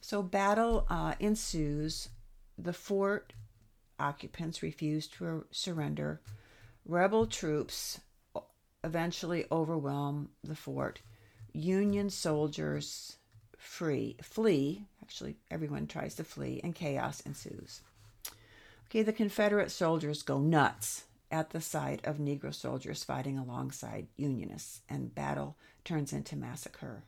So, 0.00 0.22
battle 0.22 0.86
uh, 0.90 1.14
ensues. 1.20 2.08
The 2.58 2.72
fort 2.72 3.32
occupants 3.98 4.62
refuse 4.62 5.06
to 5.08 5.46
surrender. 5.50 6.20
Rebel 6.84 7.26
troops 7.26 8.00
eventually 8.84 9.46
overwhelm 9.50 10.28
the 10.44 10.54
fort. 10.54 11.00
Union 11.52 12.10
soldiers 12.10 13.16
free 13.56 14.16
flee. 14.22 14.84
Actually, 15.02 15.36
everyone 15.50 15.86
tries 15.86 16.14
to 16.16 16.24
flee, 16.24 16.60
and 16.62 16.74
chaos 16.74 17.20
ensues. 17.20 17.80
Okay, 18.86 19.02
the 19.02 19.12
Confederate 19.12 19.70
soldiers 19.70 20.22
go 20.22 20.38
nuts 20.38 21.04
at 21.30 21.50
the 21.50 21.60
sight 21.60 22.04
of 22.04 22.18
Negro 22.18 22.54
soldiers 22.54 23.02
fighting 23.02 23.38
alongside 23.38 24.06
Unionists, 24.16 24.82
and 24.88 25.14
battle 25.14 25.56
turns 25.84 26.12
into 26.12 26.36
massacre. 26.36 27.02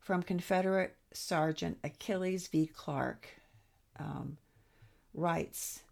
From 0.00 0.22
Confederate 0.22 0.96
Sergeant 1.12 1.78
Achilles 1.84 2.48
V. 2.48 2.66
Clark 2.66 3.28
um, 3.98 4.38
writes, 5.14 5.82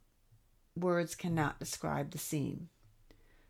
Words 0.76 1.14
cannot 1.14 1.60
describe 1.60 2.10
the 2.10 2.18
scene. 2.18 2.68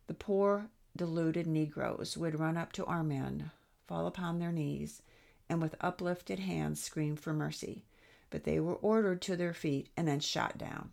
The 0.07 0.15
poor 0.15 0.67
deluded 0.97 1.47
Negroes 1.47 2.17
would 2.17 2.39
run 2.39 2.57
up 2.57 2.73
to 2.73 2.85
our 2.85 3.03
men, 3.03 3.51
fall 3.87 4.07
upon 4.07 4.39
their 4.39 4.53
knees, 4.53 5.03
and 5.49 5.61
with 5.61 5.75
uplifted 5.81 6.39
hands 6.39 6.83
scream 6.83 7.17
for 7.17 7.33
mercy, 7.33 7.85
but 8.31 8.45
they 8.45 8.61
were 8.61 8.77
ordered 8.77 9.21
to 9.23 9.37
their 9.37 9.55
feet 9.55 9.89
and 9.97 10.07
then 10.07 10.21
shot 10.21 10.57
down. 10.57 10.91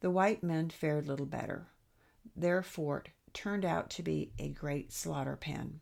The 0.00 0.10
white 0.10 0.42
men 0.42 0.70
fared 0.70 1.06
little 1.06 1.26
better. 1.26 1.68
Their 2.34 2.62
fort 2.62 3.10
turned 3.32 3.64
out 3.64 3.90
to 3.90 4.02
be 4.02 4.32
a 4.38 4.48
great 4.48 4.92
slaughter 4.92 5.36
pen. 5.36 5.80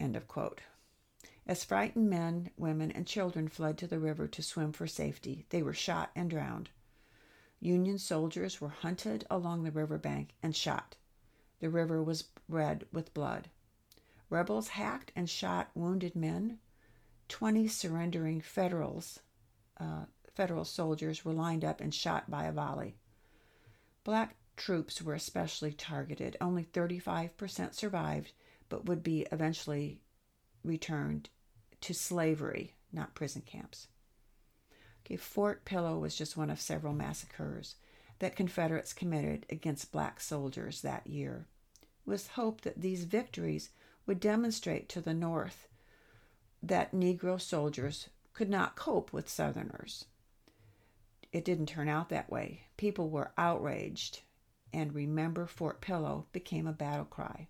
End 0.00 0.16
of 0.16 0.26
quote. 0.26 0.62
As 1.46 1.64
frightened 1.64 2.10
men, 2.10 2.50
women, 2.56 2.90
and 2.90 3.06
children 3.06 3.48
fled 3.48 3.78
to 3.78 3.86
the 3.86 4.00
river 4.00 4.26
to 4.26 4.42
swim 4.42 4.72
for 4.72 4.86
safety, 4.86 5.46
they 5.50 5.62
were 5.62 5.74
shot 5.74 6.10
and 6.16 6.28
drowned. 6.28 6.70
Union 7.60 7.98
soldiers 7.98 8.60
were 8.60 8.68
hunted 8.68 9.26
along 9.30 9.62
the 9.62 9.70
river 9.70 9.96
bank 9.96 10.34
and 10.42 10.56
shot. 10.56 10.96
The 11.66 11.70
river 11.70 12.00
was 12.00 12.28
red 12.48 12.86
with 12.92 13.12
blood. 13.12 13.50
Rebels 14.30 14.68
hacked 14.68 15.10
and 15.16 15.28
shot 15.28 15.72
wounded 15.74 16.14
men. 16.14 16.60
Twenty 17.26 17.66
surrendering 17.66 18.40
Federals, 18.40 19.18
uh, 19.80 20.04
Federal 20.32 20.64
soldiers 20.64 21.24
were 21.24 21.32
lined 21.32 21.64
up 21.64 21.80
and 21.80 21.92
shot 21.92 22.30
by 22.30 22.44
a 22.44 22.52
volley. 22.52 22.94
Black 24.04 24.36
troops 24.56 25.02
were 25.02 25.14
especially 25.14 25.72
targeted. 25.72 26.36
Only 26.40 26.62
35% 26.62 27.74
survived, 27.74 28.32
but 28.68 28.86
would 28.86 29.02
be 29.02 29.26
eventually 29.32 30.02
returned 30.62 31.30
to 31.80 31.92
slavery, 31.92 32.76
not 32.92 33.16
prison 33.16 33.42
camps. 33.44 33.88
Okay, 35.04 35.16
Fort 35.16 35.64
Pillow 35.64 35.98
was 35.98 36.14
just 36.14 36.36
one 36.36 36.50
of 36.50 36.60
several 36.60 36.94
massacres 36.94 37.74
that 38.20 38.36
Confederates 38.36 38.92
committed 38.92 39.46
against 39.50 39.90
black 39.90 40.20
soldiers 40.20 40.82
that 40.82 41.08
year, 41.08 41.48
with 42.06 42.28
hope 42.28 42.60
that 42.62 42.80
these 42.80 43.04
victories 43.04 43.70
would 44.06 44.20
demonstrate 44.20 44.88
to 44.88 45.00
the 45.00 45.14
North 45.14 45.68
that 46.62 46.92
Negro 46.92 47.40
soldiers 47.40 48.08
could 48.32 48.48
not 48.48 48.76
cope 48.76 49.12
with 49.12 49.28
Southerners. 49.28 50.06
It 51.32 51.44
didn't 51.44 51.66
turn 51.66 51.88
out 51.88 52.08
that 52.08 52.30
way. 52.30 52.62
People 52.76 53.10
were 53.10 53.32
outraged, 53.36 54.20
and 54.72 54.94
Remember 54.94 55.46
Fort 55.46 55.80
Pillow 55.80 56.26
became 56.32 56.66
a 56.66 56.72
battle 56.72 57.04
cry. 57.04 57.48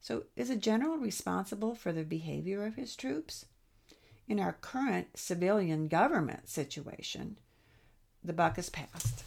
So, 0.00 0.24
is 0.34 0.50
a 0.50 0.56
general 0.56 0.96
responsible 0.96 1.74
for 1.74 1.92
the 1.92 2.04
behavior 2.04 2.66
of 2.66 2.74
his 2.74 2.96
troops? 2.96 3.46
In 4.28 4.40
our 4.40 4.54
current 4.54 5.16
civilian 5.16 5.88
government 5.88 6.48
situation, 6.48 7.38
the 8.24 8.32
buck 8.32 8.58
is 8.58 8.70
passed. 8.70 9.24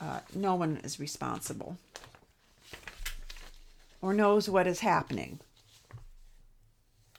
Uh, 0.00 0.20
no 0.34 0.54
one 0.54 0.78
is 0.78 1.00
responsible 1.00 1.76
or 4.00 4.14
knows 4.14 4.48
what 4.48 4.66
is 4.66 4.80
happening. 4.80 5.40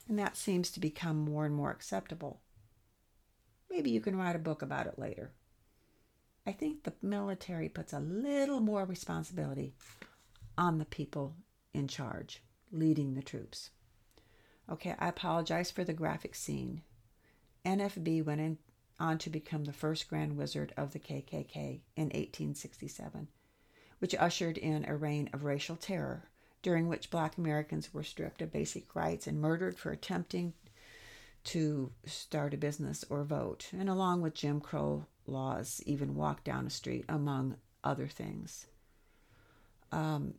And 0.08 0.18
that 0.18 0.36
seems 0.36 0.70
to 0.70 0.80
become 0.80 1.18
more 1.18 1.44
and 1.44 1.54
more 1.54 1.70
acceptable. 1.70 2.40
Maybe 3.70 3.90
you 3.90 4.00
can 4.00 4.16
write 4.16 4.36
a 4.36 4.40
book 4.40 4.62
about 4.62 4.86
it 4.86 4.98
later. 4.98 5.32
I 6.46 6.52
think 6.52 6.84
the 6.84 6.94
military 7.02 7.68
puts 7.68 7.92
a 7.92 8.00
little 8.00 8.60
more 8.60 8.84
responsibility 8.86 9.74
on 10.56 10.78
the 10.78 10.86
people 10.86 11.36
in 11.74 11.88
charge, 11.88 12.42
leading 12.72 13.14
the 13.14 13.22
troops. 13.22 13.70
Okay, 14.70 14.94
I 14.98 15.08
apologize 15.08 15.70
for 15.70 15.84
the 15.84 15.92
graphic 15.92 16.34
scene. 16.34 16.82
NFB 17.66 18.24
went 18.24 18.40
in, 18.40 18.58
on 18.98 19.18
to 19.18 19.30
become 19.30 19.64
the 19.64 19.72
first 19.72 20.08
Grand 20.08 20.36
Wizard 20.36 20.72
of 20.76 20.92
the 20.92 20.98
KKK 20.98 21.80
in 21.96 22.04
1867, 22.04 23.28
which 23.98 24.14
ushered 24.14 24.56
in 24.56 24.86
a 24.86 24.96
reign 24.96 25.28
of 25.32 25.44
racial 25.44 25.76
terror 25.76 26.30
during 26.62 26.88
which 26.88 27.10
black 27.10 27.38
Americans 27.38 27.92
were 27.94 28.02
stripped 28.02 28.42
of 28.42 28.52
basic 28.52 28.94
rights 28.94 29.26
and 29.26 29.40
murdered 29.40 29.78
for 29.78 29.90
attempting 29.90 30.52
to 31.44 31.90
start 32.04 32.52
a 32.52 32.58
business 32.58 33.04
or 33.08 33.24
vote, 33.24 33.68
and 33.72 33.88
along 33.88 34.20
with 34.20 34.34
Jim 34.34 34.60
Crow 34.60 35.06
laws, 35.26 35.82
even 35.86 36.14
walk 36.14 36.44
down 36.44 36.66
a 36.66 36.70
street, 36.70 37.04
among 37.08 37.56
other 37.84 38.06
things. 38.06 38.66
Um, 39.92 40.34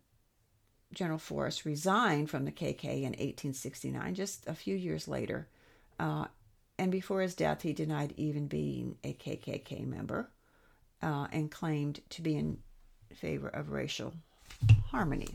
General 0.93 1.19
Forrest 1.19 1.65
resigned 1.65 2.29
from 2.29 2.45
the 2.45 2.51
KK 2.51 2.83
in 2.83 3.13
1869, 3.13 4.15
just 4.15 4.47
a 4.47 4.53
few 4.53 4.75
years 4.75 5.07
later. 5.07 5.47
Uh, 5.99 6.25
and 6.77 6.91
before 6.91 7.21
his 7.21 7.35
death, 7.35 7.61
he 7.61 7.73
denied 7.73 8.13
even 8.17 8.47
being 8.47 8.97
a 9.03 9.13
KKK 9.13 9.85
member 9.85 10.29
uh, 11.01 11.27
and 11.31 11.51
claimed 11.51 12.01
to 12.09 12.21
be 12.21 12.35
in 12.35 12.59
favor 13.13 13.47
of 13.47 13.71
racial 13.71 14.13
harmony. 14.87 15.29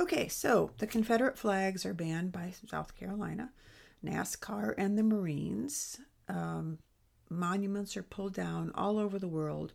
Okay, 0.00 0.28
so 0.28 0.70
the 0.78 0.86
Confederate 0.86 1.36
flags 1.36 1.84
are 1.84 1.92
banned 1.92 2.32
by 2.32 2.54
South 2.66 2.96
Carolina, 2.96 3.50
NASCAR, 4.02 4.72
and 4.78 4.96
the 4.96 5.02
Marines. 5.02 6.00
Um, 6.26 6.78
monuments 7.28 7.98
are 7.98 8.02
pulled 8.02 8.32
down 8.32 8.72
all 8.74 8.98
over 8.98 9.18
the 9.18 9.28
world 9.28 9.74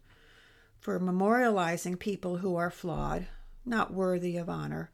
for 0.80 1.00
memorializing 1.00 2.00
people 2.00 2.38
who 2.38 2.56
are 2.56 2.72
flawed, 2.72 3.28
not 3.68 3.94
worthy 3.94 4.36
of 4.36 4.50
honor, 4.50 4.90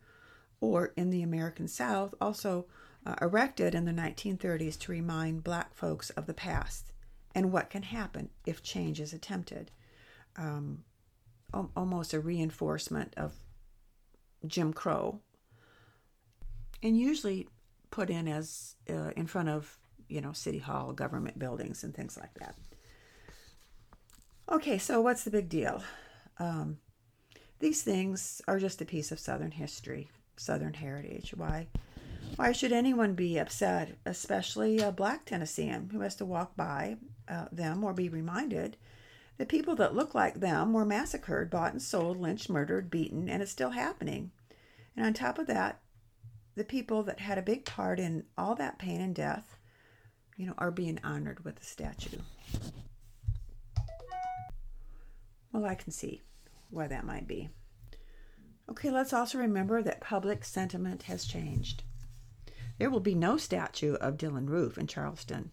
or 0.60 0.92
in 0.98 1.12
the 1.12 1.24
American 1.24 1.70
South, 1.70 2.14
also 2.20 2.66
uh, 3.06 3.16
erected 3.22 3.74
in 3.74 3.86
the 3.86 3.94
1930s 3.94 4.78
to 4.80 4.92
remind 4.92 5.46
black 5.46 5.74
folks 5.74 6.10
of 6.10 6.26
the 6.26 6.34
past 6.34 6.92
and 7.34 7.54
what 7.54 7.70
can 7.70 7.84
happen 7.84 8.32
if 8.46 8.62
change 8.62 9.00
is 9.00 9.14
attempted. 9.14 9.72
Um, 10.36 10.84
almost 11.74 12.14
a 12.14 12.20
reinforcement 12.20 13.14
of 13.16 13.32
Jim 14.46 14.74
Crow, 14.74 15.20
and 16.82 16.98
usually 16.98 17.48
put 17.90 18.10
in 18.10 18.28
as 18.28 18.76
uh, 18.90 19.12
in 19.16 19.28
front 19.28 19.50
of 19.50 19.78
you 20.08 20.22
know 20.22 20.34
city 20.34 20.60
hall, 20.60 20.94
government 20.94 21.40
buildings, 21.40 21.84
and 21.84 21.96
things 21.96 22.18
like 22.18 22.34
that. 22.36 22.56
Okay, 24.50 24.78
so 24.78 25.00
what's 25.02 25.24
the 25.24 25.32
big 25.32 25.48
deal? 25.48 25.84
Um, 26.38 26.78
these 27.60 27.84
things 27.84 28.42
are 28.48 28.60
just 28.60 28.82
a 28.82 28.86
piece 28.86 29.12
of 29.12 29.20
Southern 29.20 29.52
history, 29.52 30.10
Southern 30.36 30.74
heritage. 30.74 31.34
Why? 31.36 31.68
Why 32.36 32.52
should 32.54 32.72
anyone 32.72 33.14
be 33.14 33.38
upset, 33.38 33.98
especially 34.06 34.80
a 34.80 34.92
black 34.92 35.26
Tennessean 35.26 35.90
who 35.92 36.02
has 36.02 36.16
to 36.16 36.26
walk 36.26 36.56
by 36.56 36.98
uh, 37.28 37.46
them 37.52 37.84
or 37.84 37.94
be 37.94 38.10
reminded 38.10 38.78
that 39.42 39.50
people 39.50 39.74
that 39.74 39.96
look 39.96 40.14
like 40.14 40.40
them 40.40 40.72
were 40.72 40.86
massacred, 40.86 41.50
bought 41.50 41.72
and 41.72 41.82
sold, 41.82 42.16
lynched, 42.16 42.48
murdered, 42.48 42.92
beaten, 42.92 43.28
and 43.28 43.42
it's 43.42 43.50
still 43.50 43.72
happening. 43.72 44.30
And 44.96 45.04
on 45.04 45.16
top 45.16 45.40
of 45.40 45.48
that, 45.48 45.82
the 46.54 46.64
people 46.64 47.02
that 47.02 47.20
had 47.20 47.40
a 47.40 47.42
big 47.42 47.66
part 47.66 48.00
in 48.00 48.26
all 48.38 48.54
that 48.54 48.78
pain 48.78 49.02
and 49.02 49.16
death, 49.16 49.58
you 50.38 50.46
know, 50.46 50.54
are 50.60 50.70
being 50.70 51.00
honored 51.04 51.44
with 51.44 51.60
a 51.60 51.64
statue. 51.64 52.20
Well, 55.52 55.66
I 55.66 55.74
can 55.74 55.92
see 55.92 56.22
why 56.70 56.86
that 56.86 57.04
might 57.04 57.28
be. 57.28 57.50
Okay, 58.70 58.92
let's 58.92 59.12
also 59.12 59.40
remember 59.40 59.82
that 59.82 60.02
public 60.02 60.46
sentiment 60.46 61.02
has 61.02 61.26
changed. 61.26 61.82
There 62.78 62.92
will 62.92 63.00
be 63.00 63.16
no 63.16 63.38
statue 63.38 63.96
of 63.96 64.18
Dylann 64.18 64.50
Roof 64.50 64.78
in 64.78 64.86
Charleston, 64.86 65.50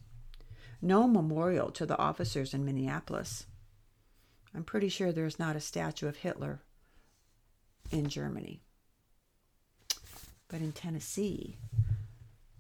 no 0.83 1.09
memorial 1.09 1.71
to 1.71 1.87
the 1.87 1.97
officers 1.97 2.53
in 2.53 2.67
Minneapolis. 2.67 3.47
I'm 4.55 4.65
pretty 4.65 4.89
sure 4.89 5.13
there's 5.13 5.39
not 5.39 5.57
a 5.57 5.61
statue 5.61 6.09
of 6.09 6.17
Hitler 6.17 6.61
in 7.91 8.09
Germany. 8.09 8.63
But 10.49 10.61
in 10.61 10.73
Tennessee, 10.73 11.59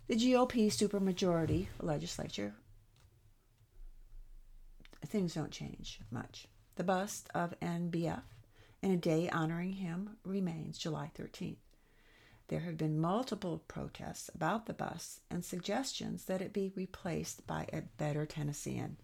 the 0.07 0.17
GOP 0.17 0.67
supermajority 0.67 1.69
legislature, 1.81 2.55
things 5.07 5.35
don't 5.35 5.51
change 5.51 6.01
much. 6.11 6.47
The 6.77 6.85
bust 6.85 7.29
of 7.35 7.59
NBF 7.61 8.23
and 8.83 8.93
a 8.93 8.97
day 8.97 9.29
honoring 9.31 9.73
him 9.73 10.17
remains 10.25 10.79
July 10.79 11.11
13th. 11.19 11.57
There 12.49 12.61
have 12.61 12.79
been 12.79 12.99
multiple 12.99 13.63
protests 13.69 14.31
about 14.35 14.67
the 14.67 14.73
bus 14.73 15.21
and 15.31 15.45
suggestions 15.45 16.25
that 16.25 16.41
it 16.41 16.53
be 16.53 16.73
replaced 16.75 17.47
by 17.47 17.67
a 17.73 17.83
better 17.83 18.25
Tennessean. 18.25 18.97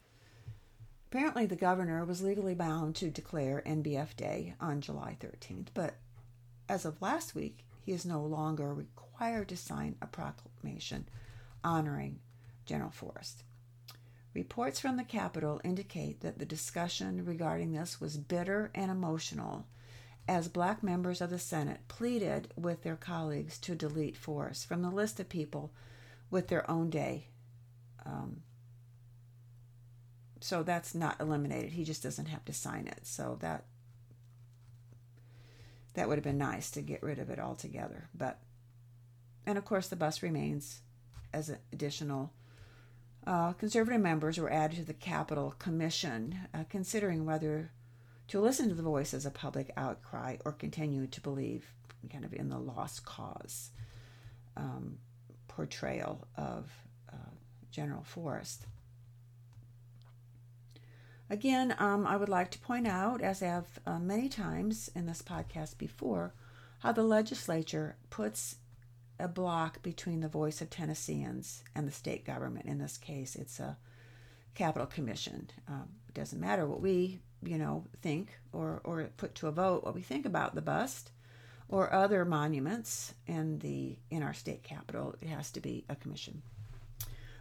Apparently, 1.15 1.47
the 1.47 1.55
governor 1.55 2.05
was 2.05 2.25
legally 2.25 2.57
bound 2.57 2.97
to 2.97 3.09
declare 3.09 3.63
NBF 3.65 4.17
Day 4.17 4.57
on 4.61 4.81
July 4.81 5.17
13th, 5.21 5.69
but 5.73 5.95
as 6.69 6.85
of 6.85 7.01
last 7.01 7.37
week, 7.37 7.65
he 7.81 7.93
is 7.93 8.05
no 8.05 8.21
longer 8.21 8.75
required 8.75 9.49
to 9.51 9.57
sign 9.57 9.95
a 10.03 10.09
proclamation 10.09 11.07
honoring 11.63 12.19
General 12.67 12.91
Forrest. 12.91 13.45
Reports 14.35 14.81
from 14.81 14.97
the 14.97 15.05
Capitol 15.05 15.61
indicate 15.63 16.21
that 16.23 16.41
the 16.41 16.45
discussion 16.45 17.25
regarding 17.25 17.71
this 17.71 18.01
was 18.01 18.17
bitter 18.17 18.73
and 18.75 18.91
emotional 18.91 19.69
as 20.27 20.49
black 20.49 20.83
members 20.83 21.21
of 21.21 21.31
the 21.31 21.39
Senate 21.39 21.87
pleaded 21.87 22.53
with 22.57 22.83
their 22.83 22.97
colleagues 22.97 23.61
to 23.61 23.77
delete 23.77 24.17
Forrest 24.17 24.67
from 24.67 24.83
the 24.83 24.91
list 24.91 25.21
of 25.21 25.29
people 25.29 25.73
with 26.29 26.49
their 26.49 26.69
own 26.69 26.91
day. 26.91 27.29
Um, 28.05 28.43
so 30.45 30.63
that's 30.63 30.95
not 30.95 31.19
eliminated. 31.23 31.73
He 31.73 31.85
just 31.85 32.03
doesn't 32.03 32.27
have 32.27 32.45
to 32.45 32.53
sign 32.53 32.87
it. 32.87 33.07
So 33.07 33.39
that 33.41 33.65
that 35.95 36.07
would 36.07 36.19
have 36.19 36.25
been 36.25 36.37
nice 36.37 36.71
to 36.73 36.83
get 36.83 37.03
rid 37.03 37.19
of 37.19 37.31
it 37.31 37.39
altogether. 37.39 38.11
But 38.15 38.41
and 39.47 39.57
of 39.57 39.65
course 39.65 39.89
the 39.89 39.97
bus 39.97 40.23
remains 40.23 40.83
as 41.33 41.49
an 41.49 41.57
additional 41.73 42.31
uh, 43.27 43.55
conservative 43.55 44.03
members 44.03 44.37
were 44.37 44.53
added 44.53 44.77
to 44.77 44.85
the 44.85 44.93
Capitol 44.93 45.55
Commission, 45.59 46.39
uh, 46.53 46.65
considering 46.69 47.25
whether 47.25 47.73
to 48.29 48.39
listen 48.39 48.69
to 48.69 48.75
the 48.75 48.83
voices 48.83 49.25
of 49.25 49.33
public 49.33 49.73
outcry 49.79 50.37
or 50.45 50.53
continue 50.53 51.07
to 51.07 51.23
believe 51.23 51.73
kind 52.13 52.27
of 52.27 52.35
in 52.35 52.51
the 52.51 52.59
lost 52.59 53.07
cause 53.07 53.71
um, 54.59 54.99
portrayal 55.49 56.29
of 56.37 56.71
uh, 57.11 57.33
General 57.71 58.03
Forrest. 58.03 58.67
Again, 61.31 61.75
um, 61.79 62.07
I 62.07 62.17
would 62.17 62.29
like 62.29 62.51
to 62.51 62.59
point 62.59 62.87
out, 62.87 63.23
as 63.23 63.43
I 63.43 63.47
have 63.47 63.67
uh, 63.87 63.99
many 63.99 64.29
times 64.29 64.91
in 64.95 65.07
this 65.07 65.23
podcast 65.23 65.79
before, 65.79 66.35
how 66.81 66.93
the 66.93 67.03
legislature 67.03 67.97
puts 68.11 68.57
a 69.19 69.29
block 69.29 69.83
between 69.83 70.21
the 70.21 70.29
voice 70.29 70.61
of 70.61 70.69
Tennesseans 70.69 71.63
and 71.75 71.89
the 71.89 71.93
state 71.93 72.27
government. 72.27 72.67
In 72.67 72.79
this 72.79 72.99
case, 72.99 73.37
it's 73.37 73.59
a 73.59 73.79
capital 74.55 74.87
commission. 74.87 75.51
Um, 75.67 75.89
it 76.09 76.15
doesn't 76.15 76.41
matter 76.41 76.67
what 76.67 76.83
we, 76.83 77.21
you 77.43 77.57
know, 77.57 77.87
think 78.03 78.39
or, 78.53 78.83
or 78.85 79.09
put 79.17 79.35
to 79.37 79.47
a 79.47 79.53
vote 79.53 79.85
what 79.85 79.95
we 79.95 80.03
think 80.03 80.27
about 80.27 80.55
the 80.55 80.63
bust 80.63 81.11
or 81.69 81.93
other 81.93 82.25
monuments 82.25 83.15
in 83.27 83.59
the 83.61 83.97
in 84.11 84.23
our 84.23 84.35
state 84.35 84.63
capital. 84.63 85.15
It 85.23 85.29
has 85.29 85.51
to 85.53 85.61
be 85.61 85.85
a 85.89 85.97
commission. 85.97 86.43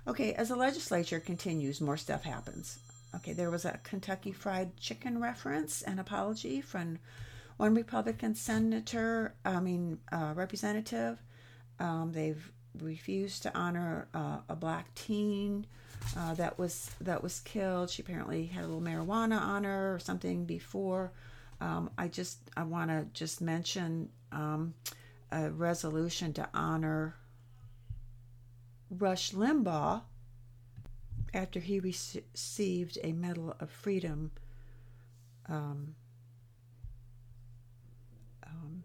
Okay, 0.08 0.34
as 0.34 0.50
the 0.50 0.56
legislature 0.56 1.20
continues, 1.20 1.82
more 1.82 1.98
stuff 1.98 2.24
happens. 2.24 2.80
Okay, 3.16 3.34
there 3.34 3.52
was 3.52 3.66
a 3.66 3.80
Kentucky 3.84 4.32
Fried 4.32 4.78
Chicken 4.78 5.22
reference 5.22 5.82
and 5.82 6.00
apology 6.00 6.62
from 6.62 7.00
one 7.58 7.76
Republican 7.76 8.34
senator, 8.34 9.36
I 9.46 9.60
mean, 9.60 10.00
uh, 10.12 10.34
representative 10.36 11.20
um, 11.80 12.12
they've 12.14 12.52
refused 12.80 13.44
to 13.44 13.56
honor 13.58 14.08
uh, 14.14 14.38
a 14.50 14.56
black 14.56 14.94
teen 14.96 15.66
uh, 16.18 16.34
that 16.36 16.58
was 16.58 16.92
that 17.02 17.22
was 17.24 17.40
killed. 17.42 17.90
She 17.90 18.02
apparently 18.02 18.46
had 18.48 18.64
a 18.64 18.68
little 18.68 18.82
marijuana 18.82 19.40
on 19.40 19.64
her 19.64 19.96
or 19.96 20.00
something 20.00 20.46
before. 20.46 21.12
Um, 21.62 21.90
I 21.98 22.08
just 22.08 22.40
I 22.58 22.64
want 22.64 22.90
to 22.90 23.08
just 23.14 23.42
mention 23.42 24.10
um, 24.32 24.74
a 25.32 25.50
resolution 25.50 26.34
to 26.34 26.48
honor 26.54 27.16
Rush 28.90 29.32
Limbaugh 29.32 30.02
after 31.34 31.60
he 31.60 31.80
received 31.80 32.98
a 33.04 33.12
Medal 33.12 33.56
of 33.60 33.70
Freedom 33.72 34.32
um, 35.50 35.96
um, 38.46 38.84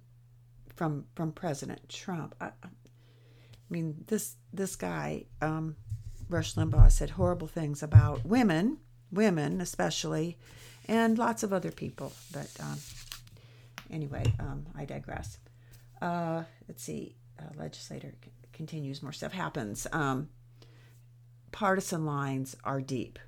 from 0.74 1.04
from 1.14 1.32
President 1.32 1.88
Trump. 1.88 2.34
I, 2.40 2.46
I 2.46 2.68
mean, 3.70 4.04
this 4.06 4.36
this 4.52 4.76
guy, 4.76 5.24
um, 5.42 5.76
Rush 6.28 6.54
Limbaugh, 6.54 6.90
said 6.90 7.10
horrible 7.10 7.48
things 7.48 7.82
about 7.82 8.24
women, 8.24 8.78
women 9.12 9.60
especially, 9.60 10.38
and 10.86 11.18
lots 11.18 11.42
of 11.42 11.52
other 11.52 11.70
people. 11.70 12.12
But 12.32 12.50
um, 12.60 12.78
anyway, 13.90 14.24
um, 14.40 14.66
I 14.74 14.84
digress. 14.84 15.38
Uh, 16.00 16.44
let's 16.66 16.82
see. 16.82 17.16
Uh, 17.38 17.50
legislator 17.56 18.12
c- 18.24 18.30
continues. 18.52 19.02
More 19.02 19.12
stuff 19.12 19.32
happens. 19.32 19.86
Um, 19.92 20.28
partisan 21.52 22.06
lines 22.06 22.56
are 22.64 22.80
deep. 22.80 23.18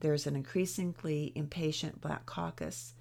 There's 0.00 0.26
an 0.26 0.36
increasingly 0.36 1.32
impatient 1.34 2.00
Black 2.00 2.26
caucus. 2.26 2.94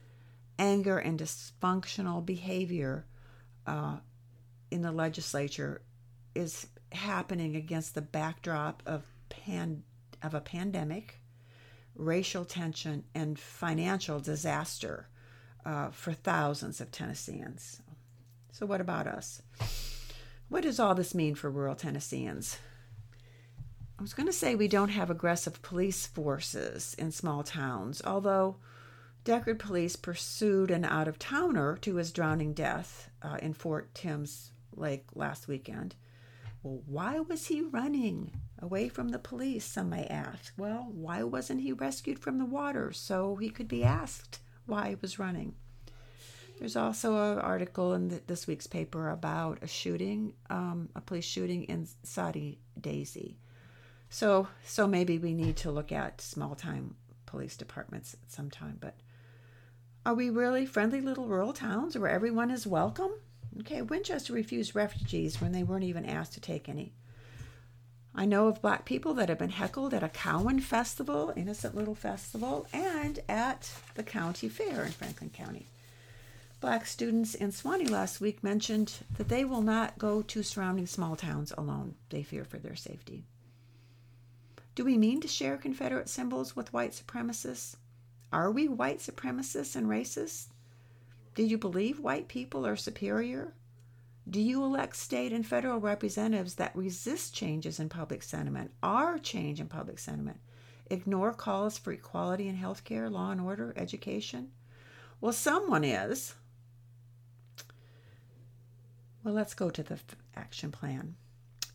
Anger 0.60 1.00
and 1.00 1.20
dysfunctional 1.20 2.26
behavior 2.26 3.06
uh, 3.66 3.98
in 4.72 4.82
the 4.82 4.92
legislature 4.92 5.82
is 6.36 6.68
happening 6.92 7.56
against 7.56 7.96
the 7.96 8.02
backdrop 8.02 8.84
of 8.86 9.04
pan 9.30 9.84
of 10.22 10.34
a 10.34 10.42
pandemic, 10.42 11.20
racial 11.96 12.46
tension, 12.46 13.04
and 13.14 13.38
financial 13.38 14.20
disaster 14.20 15.10
uh, 15.66 15.90
for 15.90 16.14
thousands 16.14 16.80
of 16.80 16.92
Tennesseans. 16.92 17.82
So, 18.52 18.66
what 18.66 18.82
about 18.82 19.08
us? 19.08 19.42
What 20.50 20.64
does 20.64 20.80
all 20.80 20.96
this 20.96 21.16
mean 21.16 21.36
for 21.36 21.50
rural 21.50 21.76
Tennesseans? 21.76 22.58
I 24.04 24.12
was 24.12 24.14
going 24.14 24.28
to 24.28 24.34
say 24.34 24.54
we 24.54 24.68
don't 24.68 24.90
have 24.90 25.10
aggressive 25.10 25.62
police 25.62 26.08
forces 26.08 26.94
in 27.00 27.10
small 27.10 27.42
towns, 27.42 28.02
although 28.06 28.58
Decherd 29.24 29.60
police 29.60 29.96
pursued 29.96 30.72
an 30.72 30.84
out 30.84 31.08
of 31.08 31.18
towner 31.18 31.78
to 31.78 31.96
his 31.96 32.12
drowning 32.12 32.54
death 32.54 33.10
uh, 33.22 33.38
in 33.42 33.54
Fort 33.54 33.96
Timms 33.96 34.52
Lake 34.76 35.06
last 35.16 35.48
weekend. 35.48 35.96
Well, 36.64 36.82
why 36.86 37.22
was 37.22 37.46
he 37.46 37.62
running 37.62 38.42
away 38.62 38.90
from 38.90 39.08
the 39.08 39.20
police? 39.20 39.64
Some 39.64 39.92
may 39.92 40.06
ask. 40.08 40.52
Well, 40.58 40.90
why 40.92 41.24
wasn't 41.24 41.62
he 41.62 41.72
rescued 41.72 42.20
from 42.20 42.40
the 42.40 42.46
water 42.46 42.92
so 42.92 43.38
he 43.38 43.50
could 43.50 43.70
be 43.70 43.86
asked 43.86 44.42
why 44.66 44.90
he 44.90 44.96
was 44.96 45.18
running? 45.18 45.56
There's 46.60 46.76
also 46.76 47.32
an 47.32 47.40
article 47.40 47.94
in 47.94 48.20
this 48.28 48.48
week's 48.48 48.68
paper 48.68 49.12
about 49.12 49.60
a 49.62 49.68
shooting, 49.68 50.34
um, 50.50 50.90
a 50.94 51.00
police 51.00 51.24
shooting 51.24 51.64
in 51.64 51.88
Soddy 52.04 52.60
Daisy. 52.82 53.38
So, 54.14 54.48
so 54.64 54.86
maybe 54.86 55.18
we 55.18 55.34
need 55.34 55.58
to 55.58 55.72
look 55.72 55.92
at 55.92 56.22
small 56.22 56.54
time 56.54 56.94
police 57.26 57.58
departments 57.58 58.14
at 58.14 58.32
some 58.32 58.52
time. 58.52 58.78
But 58.80 58.94
are 60.06 60.14
we 60.14 60.30
really 60.30 60.68
friendly 60.68 61.02
little 61.02 61.26
rural 61.26 61.52
towns 61.52 61.98
where 61.98 62.12
everyone 62.12 62.52
is 62.52 62.68
welcome? 62.68 63.12
Okay, 63.62 63.82
Winchester 63.82 64.32
refused 64.32 64.76
refugees 64.76 65.42
when 65.42 65.52
they 65.52 65.64
weren't 65.64 65.86
even 65.86 66.06
asked 66.06 66.34
to 66.34 66.40
take 66.40 66.70
any. 66.70 66.94
I 68.14 68.26
know 68.26 68.50
of 68.50 68.62
black 68.62 68.86
people 68.86 69.16
that 69.16 69.30
have 69.30 69.40
been 69.40 69.50
heckled 69.50 69.96
at 69.96 70.04
a 70.04 70.10
Cowan 70.10 70.60
festival, 70.60 71.34
innocent 71.36 71.74
little 71.74 71.96
festival, 71.96 72.68
and 72.72 73.18
at 73.28 73.72
the 73.96 74.04
county 74.04 74.48
fair 74.48 74.84
in 74.84 74.92
Franklin 74.92 75.32
County. 75.32 75.66
Black 76.62 76.86
students 76.86 77.34
in 77.34 77.50
Sewanee 77.50 77.90
last 77.90 78.22
week 78.22 78.44
mentioned 78.44 78.94
that 79.18 79.30
they 79.30 79.44
will 79.44 79.64
not 79.64 79.98
go 79.98 80.22
to 80.22 80.44
surrounding 80.44 80.86
small 80.86 81.16
towns 81.16 81.52
alone. 81.58 81.96
They 82.12 82.22
fear 82.22 82.46
for 82.46 82.60
their 82.60 82.76
safety. 82.76 83.24
Do 84.76 84.84
we 84.84 84.98
mean 84.98 85.22
to 85.22 85.28
share 85.28 85.58
Confederate 85.58 86.10
symbols 86.10 86.56
with 86.56 86.74
white 86.74 86.94
supremacists? 86.94 87.76
Are 88.32 88.50
we 88.50 88.68
white 88.68 88.98
supremacists 88.98 89.76
and 89.76 89.86
racists? 89.86 90.48
Do 91.36 91.44
you 91.44 91.60
believe 91.60 92.00
white 92.00 92.28
people 92.28 92.66
are 92.66 92.76
superior? 92.76 93.54
Do 94.28 94.42
you 94.42 94.64
elect 94.64 94.96
state 94.96 95.32
and 95.32 95.46
federal 95.46 95.80
representatives 95.80 96.56
that 96.56 96.76
resist 96.76 97.36
changes 97.36 97.80
in 97.80 97.90
public 97.90 98.24
sentiment, 98.24 98.72
are 98.82 99.20
change 99.20 99.60
in 99.60 99.68
public 99.68 100.00
sentiment, 100.00 100.40
ignore 100.90 101.34
calls 101.34 101.78
for 101.78 101.92
equality 101.92 102.48
in 102.48 102.58
healthcare, 102.58 103.12
law 103.12 103.30
and 103.32 103.42
order, 103.42 103.74
education? 103.76 104.52
Well, 105.22 105.34
someone 105.34 105.84
is. 105.84 106.34
Well, 109.24 109.36
let's 109.36 109.54
go 109.54 109.70
to 109.70 109.84
the 109.84 110.00
action 110.36 110.72
plan 110.72 111.16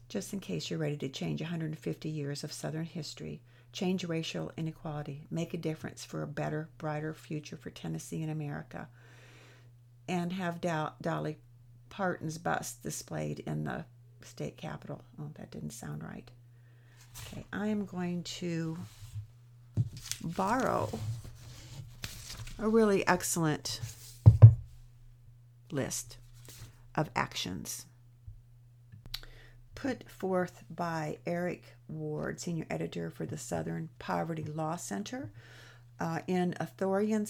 just 0.08 0.32
in 0.32 0.40
case 0.40 0.70
you're 0.70 0.78
ready 0.78 0.96
to 0.96 1.08
change 1.08 1.40
150 1.40 2.08
years 2.08 2.42
of 2.42 2.52
Southern 2.52 2.84
history, 2.84 3.42
change 3.72 4.04
racial 4.04 4.50
inequality, 4.56 5.26
make 5.30 5.52
a 5.52 5.58
difference 5.58 6.04
for 6.04 6.22
a 6.22 6.26
better, 6.26 6.68
brighter 6.78 7.12
future 7.12 7.56
for 7.56 7.70
Tennessee 7.70 8.22
and 8.22 8.30
America, 8.30 8.88
and 10.08 10.32
have 10.32 10.60
Dolly 10.60 11.38
Parton's 11.90 12.38
bust 12.38 12.82
displayed 12.82 13.40
in 13.40 13.64
the 13.64 13.84
state 14.22 14.56
capitol. 14.56 15.02
Oh, 15.20 15.30
that 15.34 15.50
didn't 15.50 15.70
sound 15.70 16.02
right. 16.02 16.30
Okay, 17.26 17.44
I 17.52 17.66
am 17.66 17.84
going 17.84 18.22
to 18.24 18.78
borrow 20.22 20.88
a 22.58 22.68
really 22.68 23.06
excellent 23.06 23.80
list 25.70 26.16
of 26.94 27.10
actions 27.14 27.84
put 29.80 30.10
forth 30.10 30.64
by 30.70 31.18
Eric 31.24 31.62
Ward, 31.86 32.40
senior 32.40 32.66
editor 32.68 33.10
for 33.10 33.26
the 33.26 33.38
Southern 33.38 33.88
Poverty 34.00 34.42
Law 34.42 34.74
Center, 34.74 35.30
uh, 36.00 36.18
in 36.26 36.56
authoritarian 36.58 37.28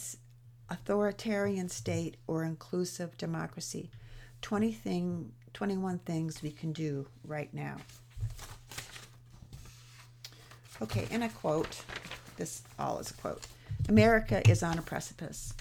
state 1.69 2.17
or 2.27 2.45
inclusive 2.45 3.19
democracy. 3.19 3.91
20 4.41 4.73
thing, 4.73 5.33
21 5.53 5.99
things 5.99 6.43
we 6.43 6.51
can 6.51 6.73
do 6.73 7.07
right 7.23 7.53
now. 7.53 7.77
Okay, 10.81 11.07
in 11.11 11.25
a 11.25 11.29
quote, 11.29 11.83
this 12.37 12.63
all 12.79 12.99
is 12.99 13.11
a 13.11 13.15
quote 13.15 13.47
America 13.89 14.49
is 14.49 14.63
on 14.63 14.79
a 14.79 14.83
precipice. 14.83 15.53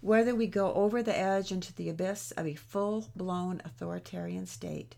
Whether 0.00 0.34
we 0.34 0.46
go 0.46 0.72
over 0.74 1.02
the 1.02 1.18
edge 1.18 1.50
into 1.50 1.74
the 1.74 1.88
abyss 1.88 2.30
of 2.32 2.46
a 2.46 2.54
full 2.54 3.08
blown 3.16 3.62
authoritarian 3.64 4.46
state, 4.46 4.96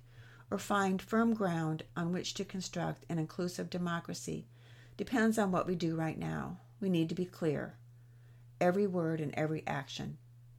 or 0.51 0.59
find 0.59 1.03
firm 1.03 1.35
ground 1.35 1.83
on 1.97 2.13
which 2.13 2.35
to 2.35 2.45
construct 2.45 3.05
an 3.09 3.19
inclusive 3.19 3.71
democracy 3.71 4.47
depends 4.97 5.39
on 5.39 5.51
what 5.51 5.67
we 5.67 5.75
do 5.75 5.97
right 5.97 6.19
now. 6.19 6.59
We 6.81 6.89
need 6.89 7.09
to 7.09 7.15
be 7.15 7.25
clear. 7.25 7.77
Every 8.61 8.87
word 8.87 9.21
and 9.21 9.35
every 9.35 9.63
action 9.67 10.19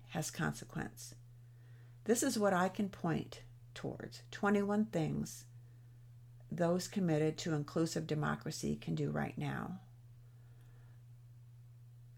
has 0.10 0.30
consequence. 0.30 1.16
This 2.04 2.24
is 2.24 2.38
what 2.38 2.54
I 2.54 2.70
can 2.70 2.90
point 2.90 3.42
towards 3.74 4.22
21 4.32 4.86
things 4.86 5.46
those 6.52 6.88
committed 6.88 7.38
to 7.38 7.54
inclusive 7.54 8.08
democracy 8.08 8.78
can 8.80 8.96
do 8.96 9.12
right 9.12 9.38
now. 9.38 9.80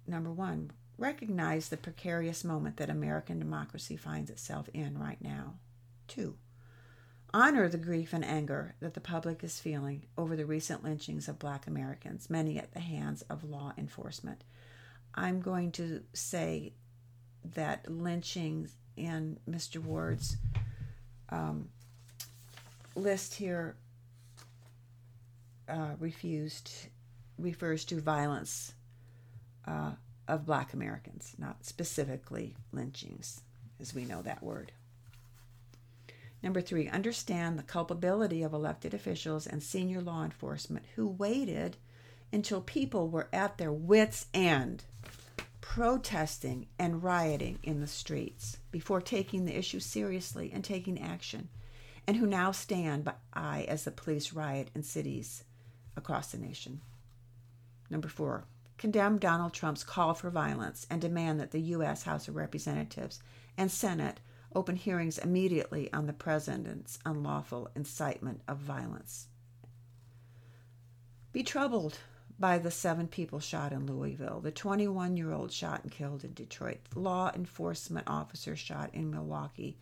Number 0.05 0.32
one, 0.32 0.71
recognize 0.97 1.69
the 1.69 1.77
precarious 1.77 2.43
moment 2.43 2.77
that 2.77 2.89
American 2.89 3.39
democracy 3.39 3.97
finds 3.97 4.29
itself 4.29 4.69
in 4.73 4.97
right 4.97 5.21
now. 5.21 5.55
Two, 6.08 6.36
honor 7.34 7.68
the 7.68 7.78
grief 7.78 8.13
and 8.13 8.26
anger 8.26 8.76
that 8.80 8.94
the 8.94 9.02
public 9.02 9.44
is 9.44 9.60
feeling 9.60 10.04
over 10.18 10.36
the 10.36 10.46
recent 10.46 10.84
lynchings 10.84 11.28
of 11.28 11.39
black 11.39 11.68
Americans, 11.68 12.30
many 12.30 12.58
at 12.58 12.74
the 12.74 12.80
hands 12.80 13.22
of 13.24 13.44
law 13.44 13.74
enforcement. 13.78 14.44
I'm 15.15 15.42
going 15.42 15.72
to 15.74 16.04
say 16.13 16.74
that 17.56 17.89
lynchings 17.89 18.76
in 18.96 19.39
Mr. 19.50 19.78
Ward's 19.82 20.38
um, 21.30 21.70
list 22.96 23.36
here 23.36 23.76
uh, 25.68 25.96
refused 26.00 26.72
refers 27.38 27.86
to 27.86 28.02
violence 28.02 28.74
uh, 29.65 29.92
of 30.28 30.46
black 30.46 30.74
Americans, 30.74 31.36
not 31.38 31.65
specifically 31.65 32.56
lynchings, 32.72 33.42
as 33.80 33.94
we 33.94 34.04
know 34.04 34.22
that 34.22 34.44
word. 34.44 34.72
Number 36.41 36.62
three, 36.62 36.88
understand 36.88 37.60
the 37.60 37.63
culpability 37.63 38.43
of 38.43 38.54
elected 38.54 38.93
officials 38.93 39.45
and 39.45 39.62
senior 39.62 40.02
law 40.02 40.23
enforcement 40.23 40.86
who 40.95 41.08
waited 41.08 41.78
until 42.32 42.62
people 42.62 43.10
were 43.10 43.28
at 43.34 43.58
their 43.58 43.73
wits' 43.73 44.28
end, 44.34 44.86
protesting 45.60 46.67
and 46.78 47.04
rioting 47.04 47.60
in 47.63 47.82
the 47.82 47.88
streets 47.88 48.58
before 48.71 49.02
taking 49.02 49.45
the 49.45 49.58
issue 49.58 49.80
seriously 49.80 50.52
and 50.54 50.63
taking 50.63 51.02
action, 51.02 51.49
and 52.08 52.17
who 52.17 52.25
now 52.25 52.52
stand 52.52 53.04
by 53.04 53.65
as 53.67 53.84
the 53.84 53.91
police 53.91 54.32
riot 54.32 54.69
in 54.73 54.84
cities 54.84 55.43
across 55.97 56.32
the 56.32 56.38
nation. 56.38 56.82
Number 57.89 58.08
four, 58.08 58.45
condemn 58.78 59.17
Donald 59.17 59.54
Trump's 59.54 59.84
call 59.84 60.13
for 60.13 60.30
violence 60.30 60.88
and 60.89 61.02
demand 61.02 61.39
that 61.39 61.52
the 61.52 61.62
U.S. 61.62 62.04
House 62.04 62.28
of 62.28 62.36
Representatives 62.36 63.19
and 63.58 63.69
Senate 63.69 64.21
open 64.55 64.75
hearings 64.75 65.17
immediately 65.17 65.91
on 65.93 66.07
the 66.07 66.13
president's 66.13 66.99
unlawful 67.05 67.69
incitement 67.75 68.41
of 68.47 68.57
violence. 68.57 69.27
Be 71.31 71.43
troubled 71.43 71.99
by 72.39 72.57
the 72.57 72.71
seven 72.71 73.07
people 73.07 73.39
shot 73.39 73.73
in 73.73 73.85
Louisville, 73.85 74.39
the 74.39 74.51
21 74.51 75.17
year 75.17 75.31
old 75.31 75.51
shot 75.51 75.83
and 75.83 75.91
killed 75.91 76.23
in 76.23 76.33
Detroit, 76.33 76.79
the 76.91 76.99
law 76.99 77.31
enforcement 77.35 78.07
officer 78.07 78.55
shot 78.55 78.89
in 78.93 79.12
Milwaukee, 79.12 79.77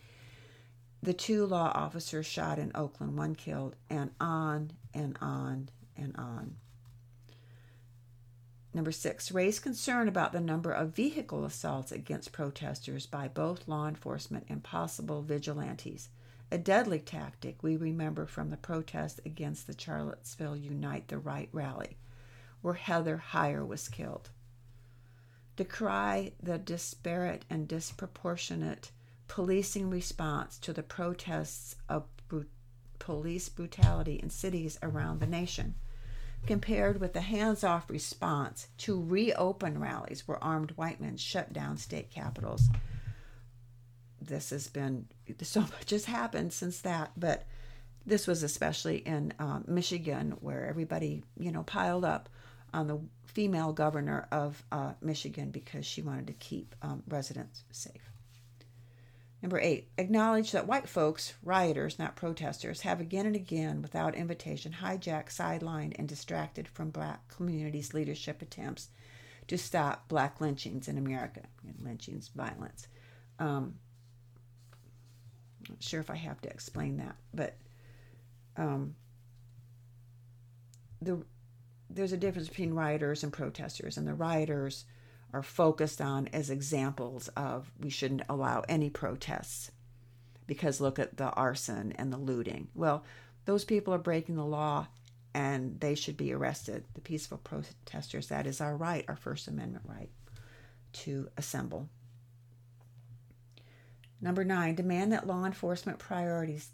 the 1.01 1.13
two 1.13 1.45
law 1.45 1.71
officers 1.73 2.25
shot 2.25 2.58
in 2.58 2.71
Oakland, 2.73 3.17
one 3.17 3.36
killed, 3.36 3.75
and 3.89 4.12
on 4.19 4.71
and 4.93 5.17
on 5.21 5.69
and 5.95 6.15
on. 6.17 6.56
Number 8.78 8.92
six, 8.92 9.32
raise 9.32 9.58
concern 9.58 10.08
about 10.08 10.34
the 10.34 10.40
number 10.40 10.72
of 10.72 10.96
vehicle 10.96 11.44
assaults 11.46 11.92
against 11.92 12.32
protesters 12.32 13.08
by 13.08 13.28
both 13.28 13.68
law 13.68 13.88
enforcement 13.88 14.46
and 14.50 14.63
possible 14.63 15.24
vigilantes. 15.24 16.10
A 16.52 16.60
deadly 16.60 17.00
tactic 17.00 17.63
we 17.63 17.76
remember 17.76 18.28
from 18.28 18.52
the 18.52 18.56
protest 18.56 19.20
against 19.26 19.66
the 19.66 19.74
Charlottesville 19.76 20.56
Unite 20.56 21.08
the 21.08 21.18
Right 21.18 21.50
rally 21.52 21.98
where 22.62 22.76
Heather 22.76 23.24
Heyer 23.32 23.66
was 23.66 23.90
killed. 23.90 24.30
Decry 25.56 26.34
the 26.40 26.60
disparate 26.60 27.46
and 27.50 27.68
disproportionate 27.68 28.92
policing 29.28 29.90
response 29.90 30.60
to 30.60 30.72
the 30.72 30.84
protests 30.84 31.78
of 31.90 32.06
police 33.00 33.50
brutality 33.50 34.20
in 34.22 34.30
cities 34.30 34.78
around 34.84 35.20
the 35.20 35.26
nation, 35.26 35.74
compared 36.45 37.00
with 37.00 37.13
the 37.13 37.21
hands 37.21 37.63
off 37.63 37.89
response 37.89 38.67
to 38.78 39.02
reopen 39.02 39.80
rallies 39.80 40.28
where 40.28 40.41
armed 40.43 40.71
white 40.71 41.02
men 41.02 41.17
shut 41.17 41.52
down 41.52 41.78
state 41.78 42.10
capitals. 42.10 42.69
This 44.21 44.52
has 44.52 44.67
been 44.67 45.08
so 45.41 45.62
much 45.62 45.89
has 45.89 46.06
happened 46.06 46.54
since 46.54 46.82
that, 46.82 47.12
but 47.17 47.45
this 48.06 48.26
was 48.26 48.43
especially 48.43 48.97
in 48.97 49.34
um, 49.39 49.65
Michigan 49.67 50.38
where 50.39 50.65
everybody, 50.65 51.23
you 51.38 51.52
know, 51.52 51.63
piled 51.63 52.06
up 52.06 52.30
on 52.73 52.88
the 52.88 53.00
female 53.26 53.73
governor 53.73 54.28
of 54.32 54.63
uh, 54.71 54.93
Michigan 55.02 55.52
because 55.52 55.86
she 55.86 56.02
wanted 56.02 56.28
to 56.28 56.34
keep 56.34 56.76
um, 56.82 57.04
residents 57.08 57.63
safe. 57.71 58.07
Number 59.41 59.60
eight, 59.60 59.89
acknowledge 59.97 60.52
that 60.52 60.65
white 60.65 60.89
folks, 60.89 61.36
rioters, 61.43 62.00
not 62.00 62.15
protesters, 62.15 62.82
have 62.82 63.00
again 63.00 63.28
and 63.28 63.36
again, 63.36 63.84
without 63.84 64.15
invitation, 64.15 64.76
hijacked, 64.82 65.30
sidelined, 65.30 65.93
and 66.00 66.08
distracted 66.08 66.67
from 66.67 66.89
black 66.89 67.28
communities' 67.28 67.93
leadership 67.93 68.41
attempts 68.41 68.89
to 69.47 69.58
stop 69.58 70.08
black 70.08 70.41
lynchings 70.41 70.88
in 70.88 70.97
America. 70.97 71.41
Lynchings, 71.80 72.30
violence. 72.30 72.88
Um, 73.38 73.76
not 75.69 75.84
sure 75.84 76.00
if 76.00 76.10
I 76.10 76.15
have 76.15 76.41
to 76.41 76.50
explain 76.50 76.97
that, 76.97 77.15
but 77.34 77.58
um, 78.56 78.95
the 81.02 81.23
there's 81.89 82.12
a 82.12 82.17
difference 82.17 82.50
between 82.50 82.73
rioters 82.73 83.23
and 83.23 83.32
protesters, 83.32 83.97
and 83.97 84.08
the 84.08 84.13
rioters 84.13 84.86
are 85.34 85.44
focused 85.44 86.02
on 86.02 86.28
as 86.30 86.50
examples 86.50 87.28
of 87.30 87.72
we 87.80 87.90
shouldn't 87.90 88.24
allow 88.30 88.63
any 88.68 88.90
protests 88.90 89.72
because 90.46 90.82
look 90.82 90.98
at 90.98 91.18
the 91.18 91.30
arson 91.32 91.94
and 91.98 92.12
the 92.12 92.18
looting. 92.18 92.70
Well, 92.74 93.04
those 93.46 93.66
people 93.66 93.94
are 93.94 94.00
breaking 94.00 94.36
the 94.36 94.46
law 94.46 94.88
and 95.34 95.80
they 95.80 95.96
should 95.96 96.18
be 96.18 96.34
arrested. 96.34 96.86
The 96.94 97.02
peaceful 97.02 97.38
protesters, 97.38 98.28
that 98.28 98.48
is 98.48 98.62
our 98.62 98.76
right, 98.76 99.06
our 99.08 99.16
First 99.16 99.48
Amendment 99.48 99.86
right 99.88 100.10
to 100.94 101.30
assemble. 101.38 101.90
Number 104.20 104.44
nine, 104.44 104.76
demand 104.76 105.12
that 105.12 105.28
law 105.28 105.46
enforcement 105.46 106.00
priorities 106.00 106.72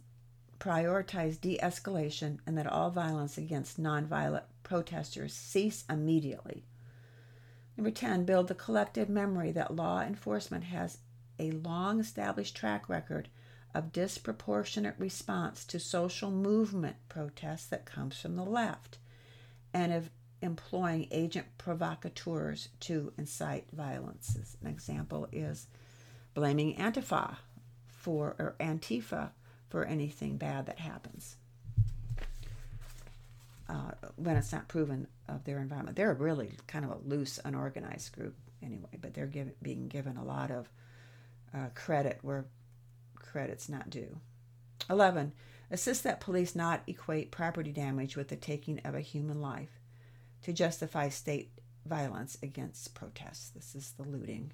prioritize 0.59 1.41
de 1.41 1.57
escalation 1.61 2.37
and 2.45 2.57
that 2.57 2.67
all 2.67 2.89
violence 2.89 3.37
against 3.37 3.81
nonviolent 3.81 4.43
protesters 4.63 5.33
cease 5.33 5.83
immediately. 5.89 6.63
Number 7.75 7.91
10, 7.91 8.25
build 8.25 8.47
the 8.47 8.55
collective 8.55 9.09
memory 9.09 9.51
that 9.51 9.75
law 9.75 10.01
enforcement 10.01 10.65
has 10.65 10.99
a 11.39 11.51
long 11.51 11.99
established 11.99 12.55
track 12.55 12.87
record 12.87 13.29
of 13.73 13.91
disproportionate 13.91 14.95
response 14.99 15.65
to 15.65 15.79
social 15.79 16.29
movement 16.29 16.97
protests 17.09 17.65
that 17.67 17.85
comes 17.85 18.19
from 18.19 18.35
the 18.35 18.45
left 18.45 18.99
and 19.73 19.91
of 19.91 20.11
employing 20.41 21.07
agent 21.09 21.47
provocateurs 21.57 22.69
to 22.81 23.11
incite 23.17 23.65
violence. 23.71 24.37
An 24.61 24.67
example 24.67 25.27
is 25.31 25.67
blaming 26.35 26.75
Antifa 26.75 27.37
for 27.87 28.35
or 28.37 28.55
Antifa 28.59 29.31
for 29.69 29.85
anything 29.85 30.37
bad 30.37 30.67
that 30.67 30.79
happens 30.79 31.37
uh, 33.67 33.91
when 34.15 34.35
it's 34.35 34.51
not 34.51 34.67
proven 34.67 35.07
of 35.27 35.43
their 35.43 35.59
environment. 35.59 35.95
They're 35.95 36.13
really 36.13 36.57
kind 36.67 36.85
of 36.85 36.91
a 36.91 36.97
loose, 37.05 37.39
unorganized 37.43 38.13
group 38.13 38.35
anyway, 38.61 38.97
but 38.99 39.13
they're 39.13 39.31
being 39.61 39.87
given 39.87 40.17
a 40.17 40.23
lot 40.23 40.51
of 40.51 40.69
uh, 41.53 41.67
credit 41.75 42.19
where 42.21 42.45
credit's 43.15 43.69
not 43.69 43.89
due. 43.89 44.19
11. 44.89 45.33
Assist 45.71 46.03
that 46.03 46.19
police 46.19 46.55
not 46.55 46.83
equate 46.87 47.31
property 47.31 47.71
damage 47.71 48.15
with 48.15 48.27
the 48.27 48.35
taking 48.35 48.79
of 48.79 48.95
a 48.95 49.01
human 49.01 49.41
life 49.41 49.79
to 50.43 50.53
justify 50.53 51.09
state 51.09 51.51
violence 51.85 52.37
against 52.43 52.93
protests. 52.93 53.49
This 53.49 53.75
is 53.75 53.91
the 53.91 54.03
looting. 54.03 54.51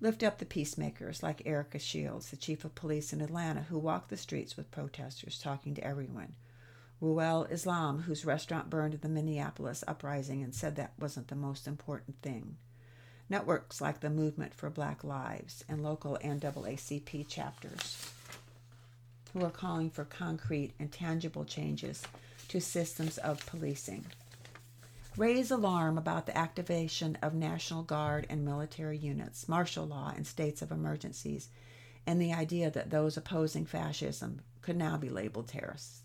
Lift 0.00 0.22
up 0.22 0.38
the 0.38 0.46
peacemakers 0.46 1.22
like 1.22 1.42
Erika 1.44 1.78
Shields, 1.78 2.30
the 2.30 2.36
chief 2.36 2.64
of 2.64 2.74
police 2.74 3.12
in 3.12 3.20
Atlanta, 3.20 3.62
who 3.62 3.78
walked 3.78 4.10
the 4.10 4.16
streets 4.16 4.56
with 4.56 4.70
protesters, 4.70 5.40
talking 5.40 5.74
to 5.74 5.84
everyone. 5.84 6.34
Ruhel 7.00 7.50
Islam, 7.50 8.02
whose 8.02 8.24
restaurant 8.24 8.70
burned 8.70 8.94
in 8.94 9.00
the 9.00 9.08
Minneapolis 9.08 9.84
uprising 9.86 10.42
and 10.42 10.54
said 10.54 10.76
that 10.76 10.92
wasn't 10.98 11.28
the 11.28 11.36
most 11.36 11.66
important 11.66 12.20
thing. 12.22 12.56
Networks 13.28 13.80
like 13.80 14.00
the 14.00 14.10
Movement 14.10 14.54
for 14.54 14.70
Black 14.70 15.04
Lives 15.04 15.64
and 15.68 15.82
local 15.82 16.18
NAACP 16.22 17.28
chapters 17.28 18.10
who 19.32 19.44
are 19.44 19.50
calling 19.50 19.90
for 19.90 20.04
concrete 20.04 20.72
and 20.78 20.90
tangible 20.90 21.44
changes 21.44 22.02
to 22.48 22.60
systems 22.60 23.18
of 23.18 23.44
policing 23.46 24.06
raise 25.18 25.50
alarm 25.50 25.98
about 25.98 26.26
the 26.26 26.38
activation 26.38 27.18
of 27.20 27.34
National 27.34 27.82
Guard 27.82 28.24
and 28.30 28.44
military 28.44 28.96
units, 28.96 29.48
martial 29.48 29.84
law, 29.84 30.12
and 30.14 30.24
states 30.24 30.62
of 30.62 30.70
emergencies, 30.70 31.48
and 32.06 32.22
the 32.22 32.32
idea 32.32 32.70
that 32.70 32.90
those 32.90 33.16
opposing 33.16 33.66
fascism 33.66 34.40
could 34.62 34.76
now 34.76 34.96
be 34.96 35.10
labeled 35.10 35.48
terrorists. 35.48 36.02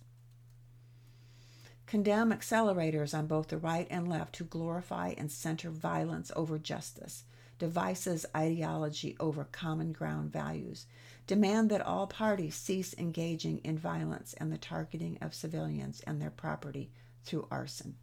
Condemn 1.86 2.32
accelerators 2.32 3.18
on 3.18 3.28
both 3.28 3.50
the 3.50 3.58
right 3.58 3.88
and 3.90 4.08
left 4.08 4.38
who 4.38 4.46
glorify 4.46 5.14
and 5.18 5.32
center 5.32 5.70
violence 5.70 6.32
over 6.36 6.58
justice, 6.58 7.24
devices 7.60 8.26
ideology 8.36 9.16
over 9.20 9.44
common 9.46 9.92
ground 9.92 10.32
values. 10.32 10.88
Demand 11.28 11.70
that 11.70 11.82
all 11.82 12.08
parties 12.08 12.56
cease 12.56 12.96
engaging 12.98 13.60
in 13.60 13.78
violence 13.78 14.34
and 14.34 14.52
the 14.52 14.58
targeting 14.58 15.18
of 15.22 15.34
civilians 15.34 16.02
and 16.02 16.22
their 16.22 16.32
property 16.32 16.92
through 17.24 17.48
arson. 17.52 17.96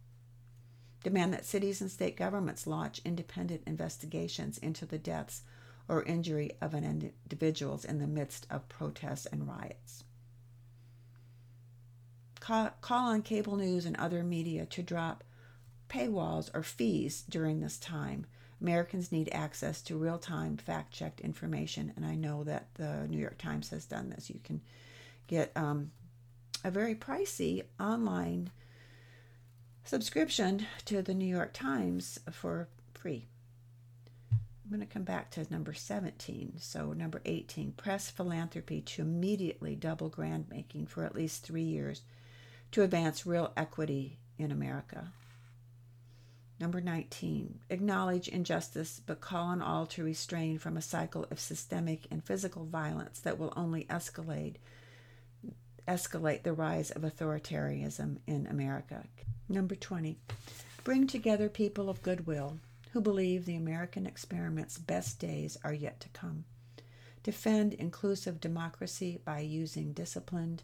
Demand 1.03 1.33
that 1.33 1.45
cities 1.45 1.81
and 1.81 1.91
state 1.91 2.15
governments 2.15 2.67
launch 2.67 3.01
independent 3.03 3.63
investigations 3.65 4.57
into 4.59 4.85
the 4.85 4.99
deaths 4.99 5.41
or 5.87 6.03
injury 6.03 6.51
of 6.61 6.73
individuals 6.73 7.83
in 7.83 7.99
the 7.99 8.07
midst 8.07 8.47
of 8.49 8.69
protests 8.69 9.25
and 9.25 9.47
riots. 9.47 10.03
Call, 12.51 12.69
call 12.81 13.07
on 13.07 13.21
cable 13.21 13.55
news 13.55 13.85
and 13.85 13.95
other 13.95 14.25
media 14.25 14.65
to 14.65 14.83
drop 14.83 15.23
paywalls 15.87 16.49
or 16.53 16.63
fees 16.63 17.23
during 17.29 17.61
this 17.61 17.77
time. 17.77 18.25
Americans 18.59 19.09
need 19.09 19.29
access 19.31 19.81
to 19.83 19.95
real 19.95 20.17
time 20.17 20.57
fact 20.57 20.91
checked 20.91 21.21
information, 21.21 21.93
and 21.95 22.05
I 22.05 22.15
know 22.15 22.43
that 22.43 22.67
the 22.73 23.07
New 23.07 23.19
York 23.19 23.37
Times 23.37 23.69
has 23.69 23.85
done 23.85 24.09
this. 24.09 24.29
You 24.29 24.41
can 24.43 24.59
get 25.27 25.53
um, 25.55 25.91
a 26.65 26.69
very 26.69 26.93
pricey 26.93 27.63
online 27.79 28.51
subscription 29.85 30.65
to 30.83 31.01
the 31.01 31.13
New 31.13 31.33
York 31.33 31.53
Times 31.53 32.19
for 32.33 32.67
free. 32.93 33.27
I'm 34.33 34.69
going 34.69 34.81
to 34.81 34.93
come 34.93 35.03
back 35.03 35.31
to 35.31 35.47
number 35.49 35.73
17. 35.73 36.55
So, 36.57 36.91
number 36.91 37.21
18 37.23 37.71
press 37.71 38.09
philanthropy 38.09 38.81
to 38.81 39.03
immediately 39.03 39.73
double 39.73 40.09
grant 40.09 40.49
making 40.49 40.87
for 40.87 41.05
at 41.05 41.15
least 41.15 41.45
three 41.45 41.63
years 41.63 42.01
to 42.71 42.83
advance 42.83 43.25
real 43.25 43.51
equity 43.55 44.19
in 44.37 44.51
America. 44.51 45.11
Number 46.59 46.79
19, 46.79 47.59
acknowledge 47.71 48.27
injustice, 48.27 49.01
but 49.03 49.19
call 49.19 49.47
on 49.47 49.61
all 49.63 49.87
to 49.87 50.03
restrain 50.03 50.59
from 50.59 50.77
a 50.77 50.81
cycle 50.81 51.25
of 51.31 51.39
systemic 51.39 52.05
and 52.11 52.23
physical 52.23 52.65
violence 52.65 53.19
that 53.21 53.39
will 53.39 53.51
only 53.55 53.85
escalate 53.85 54.57
escalate 55.87 56.43
the 56.43 56.53
rise 56.53 56.91
of 56.91 57.01
authoritarianism 57.01 58.17
in 58.27 58.45
America. 58.47 59.03
Number 59.49 59.75
20. 59.75 60.17
Bring 60.83 61.07
together 61.07 61.49
people 61.49 61.89
of 61.89 62.03
goodwill 62.03 62.59
who 62.93 63.01
believe 63.01 63.45
the 63.45 63.55
American 63.55 64.05
experiment's 64.05 64.77
best 64.77 65.19
days 65.19 65.57
are 65.63 65.73
yet 65.73 65.99
to 66.01 66.09
come. 66.09 66.45
Defend 67.23 67.73
inclusive 67.73 68.39
democracy 68.39 69.19
by 69.23 69.39
using 69.39 69.93
disciplined, 69.93 70.63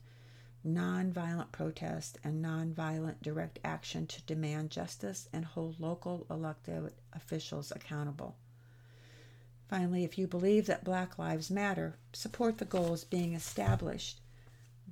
nonviolent 0.68 1.52
protest 1.52 2.18
and 2.24 2.44
nonviolent 2.44 3.22
direct 3.22 3.60
action 3.64 4.06
to 4.08 4.22
demand 4.24 4.70
justice 4.70 5.30
and 5.32 5.46
hold 5.46 5.80
local 5.80 6.26
elected 6.30 6.94
officials 7.14 7.72
accountable. 7.72 8.36
Finally, 9.68 10.04
if 10.04 10.18
you 10.18 10.28
believe 10.28 10.66
that 10.66 10.84
Black 10.84 11.18
Lives 11.20 11.52
Matter, 11.52 11.98
support 12.14 12.58
the 12.58 12.66
goals 12.66 13.04
being 13.04 13.34
established 13.34 14.22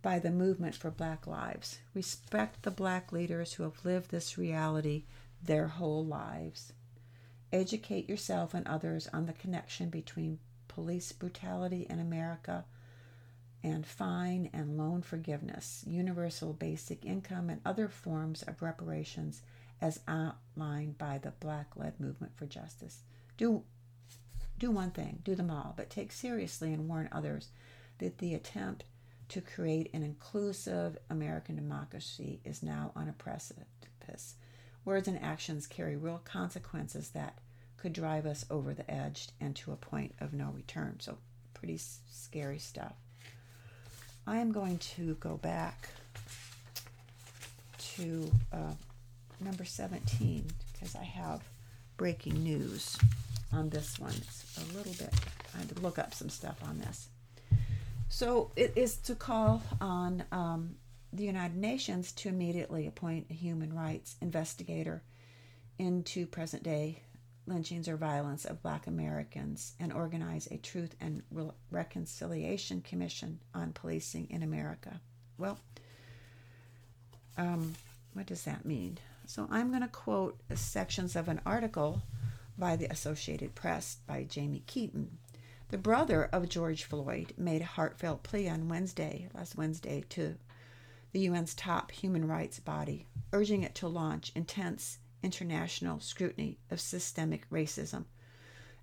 by 0.02 0.20
the 0.20 0.32
movement 0.32 0.76
for 0.76 0.92
Black 0.92 1.26
Lives. 1.26 1.80
Respect 1.94 2.64
the 2.64 2.72
Black 2.72 3.12
leaders 3.12 3.54
who 3.54 3.64
have 3.64 3.86
lived 3.86 4.12
this 4.12 4.38
reality 4.38 5.04
their 5.42 5.68
whole 5.68 6.06
lives. 6.06 6.74
Educate 7.54 8.10
yourself 8.10 8.54
and 8.54 8.68
others 8.68 9.08
on 9.14 9.26
the 9.26 9.34
connection 9.34 9.90
between 9.90 10.40
police 10.68 11.12
brutality 11.14 11.88
in 11.90 12.00
America 12.00 12.66
and 13.66 13.84
fine 13.84 14.48
and 14.54 14.78
loan 14.78 15.02
forgiveness, 15.02 15.84
universal 15.88 16.54
basic 16.54 17.04
income, 17.04 17.50
and 17.50 17.60
other 17.66 17.88
forms 17.88 18.44
of 18.44 18.62
reparations 18.62 19.42
as 19.82 20.02
outlined 20.08 21.00
by 21.00 21.18
the 21.18 21.32
Black 21.40 21.72
led 21.76 22.00
movement 22.00 22.38
for 22.38 22.46
justice. 22.46 23.00
Do, 23.38 23.64
do 24.60 24.70
one 24.70 24.92
thing, 24.92 25.20
do 25.24 25.34
them 25.34 25.50
all, 25.50 25.74
but 25.76 25.90
take 25.90 26.12
seriously 26.12 26.74
and 26.74 26.88
warn 26.88 27.10
others 27.12 27.50
that 27.98 28.20
the 28.20 28.36
attempt 28.36 28.84
to 29.30 29.42
create 29.42 29.90
an 29.94 30.04
inclusive 30.04 31.00
American 31.10 31.56
democracy 31.56 32.42
is 32.46 32.62
now 32.62 32.92
on 32.96 33.10
a 33.10 33.14
precipice. 33.14 34.36
Words 34.86 35.08
and 35.08 35.20
actions 35.24 35.66
carry 35.66 35.96
real 35.96 36.22
consequences 36.24 37.10
that 37.10 37.40
could 37.78 37.94
drive 37.94 38.28
us 38.28 38.46
over 38.52 38.76
the 38.76 38.90
edge 38.90 39.30
and 39.42 39.56
to 39.56 39.72
a 39.72 39.76
point 39.76 40.14
of 40.20 40.34
no 40.34 40.52
return. 40.52 40.98
So, 41.00 41.18
pretty 41.56 41.80
scary 41.80 42.60
stuff. 42.60 42.94
I 44.28 44.38
am 44.38 44.52
going 44.52 44.80
to 44.96 45.16
go 45.16 45.38
back 45.38 45.88
to 47.96 48.32
uh, 48.52 48.74
number 49.40 49.64
17 49.64 50.46
because 50.74 50.96
I 50.96 51.04
have 51.04 51.44
breaking 51.96 52.42
news 52.42 52.98
on 53.54 53.70
this 53.70 54.00
one. 54.00 54.14
It's 54.18 54.58
a 54.58 54.78
little 54.78 54.94
bit, 54.94 55.14
I 55.54 55.60
had 55.60 55.70
to 55.70 55.82
look 55.82 56.00
up 56.00 56.14
some 56.14 56.30
stuff 56.30 56.58
on 56.68 56.80
this. 56.80 57.10
So 58.10 58.52
it 58.56 58.74
is 58.76 58.98
to 58.98 59.16
call 59.16 59.62
on 59.80 60.24
um, 60.32 60.76
the 61.14 61.24
United 61.24 61.58
Nations 61.58 62.12
to 62.14 62.30
immediately 62.30 62.88
appoint 62.88 63.28
a 63.30 63.34
human 63.34 63.74
rights 63.76 64.16
investigator 64.22 65.04
into 65.78 66.26
present 66.26 66.64
day 66.64 67.02
lynchings 67.48 67.88
or 67.88 67.98
violence 67.98 68.46
of 68.46 68.62
black 68.62 68.88
Americans 68.88 69.74
and 69.80 69.94
organize 69.94 70.48
a 70.48 70.58
Truth 70.58 70.96
and 71.00 71.24
Re- 71.32 71.52
Reconciliation 71.72 72.82
Commission 72.82 73.40
on 73.54 73.74
policing 73.74 74.28
in 74.30 74.44
America. 74.44 75.00
Well, 75.38 75.60
um, 77.38 77.76
what 78.14 78.26
does 78.26 78.44
that 78.44 78.66
mean? 78.66 78.98
So 79.28 79.48
I'm 79.50 79.70
going 79.70 79.82
to 79.82 79.88
quote 79.88 80.40
sections 80.54 81.16
of 81.16 81.28
an 81.28 81.42
article 81.46 82.02
by 82.58 82.76
the 82.76 82.92
Associated 82.92 83.56
Press 83.56 83.98
by 84.08 84.24
Jamey 84.24 84.64
Keaten. 84.66 85.08
The 85.70 85.78
brother 85.78 86.30
of 86.32 86.48
George 86.48 86.84
Floyd 86.84 87.34
made 87.38 87.62
a 87.62 87.66
heartfelt 87.66 88.24
plea 88.24 88.48
on 88.48 88.70
Wednesday, 88.70 89.28
last 89.34 89.58
Wednesday, 89.58 90.04
to 90.10 90.36
the 91.12 91.28
UN's 91.28 91.56
top 91.56 91.92
human 91.92 92.28
rights 92.28 92.60
body, 92.60 93.08
urging 93.34 93.64
it 93.64 93.76
to 93.76 93.88
launch 93.88 94.32
intense 94.36 95.00
international 95.26 96.00
scrutiny 96.00 96.60
of 96.70 96.80
systemic 96.80 97.50
racism, 97.50 98.06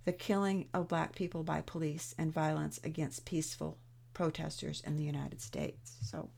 the 0.04 0.12
killing 0.12 0.66
of 0.74 0.88
black 0.88 1.14
people 1.14 1.44
by 1.44 1.60
police, 1.60 2.16
and 2.18 2.34
violence 2.34 2.80
against 2.82 3.24
peaceful 3.24 3.78
protesters 4.12 4.82
in 4.84 4.96
the 4.96 5.04
United 5.04 5.40
States. 5.40 5.94
So, 6.02 6.30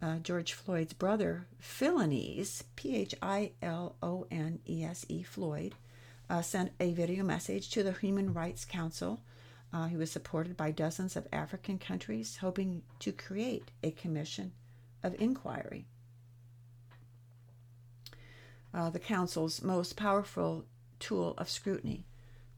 uh, 0.00 0.16
George 0.20 0.54
Floyd's 0.54 0.94
brother, 0.94 1.46
Philonise, 1.60 2.64
P 2.76 2.96
H 2.96 3.14
I 3.20 3.52
L 3.60 3.96
O 4.02 4.26
N 4.30 4.60
E 4.66 4.82
S 4.82 5.04
E, 5.10 5.22
Floyd, 5.22 5.74
uh, 6.30 6.40
sent 6.40 6.72
a 6.80 6.94
video 6.94 7.22
message 7.22 7.68
to 7.72 7.82
the 7.82 7.92
Human 7.92 8.32
Rights 8.32 8.64
Council. 8.64 9.20
Uh, 9.70 9.84
he 9.84 9.98
was 9.98 10.10
supported 10.10 10.56
by 10.56 10.70
dozens 10.70 11.14
of 11.14 11.28
African 11.30 11.78
countries, 11.78 12.38
hoping 12.38 12.82
to 13.00 13.12
create 13.12 13.70
a 13.82 13.90
commission 13.90 14.52
of 15.02 15.20
inquiry 15.20 15.86
uh, 18.72 18.90
the 18.90 18.98
Council's 18.98 19.62
most 19.62 19.96
powerful 19.96 20.64
tool 20.98 21.34
of 21.38 21.48
scrutiny 21.48 22.06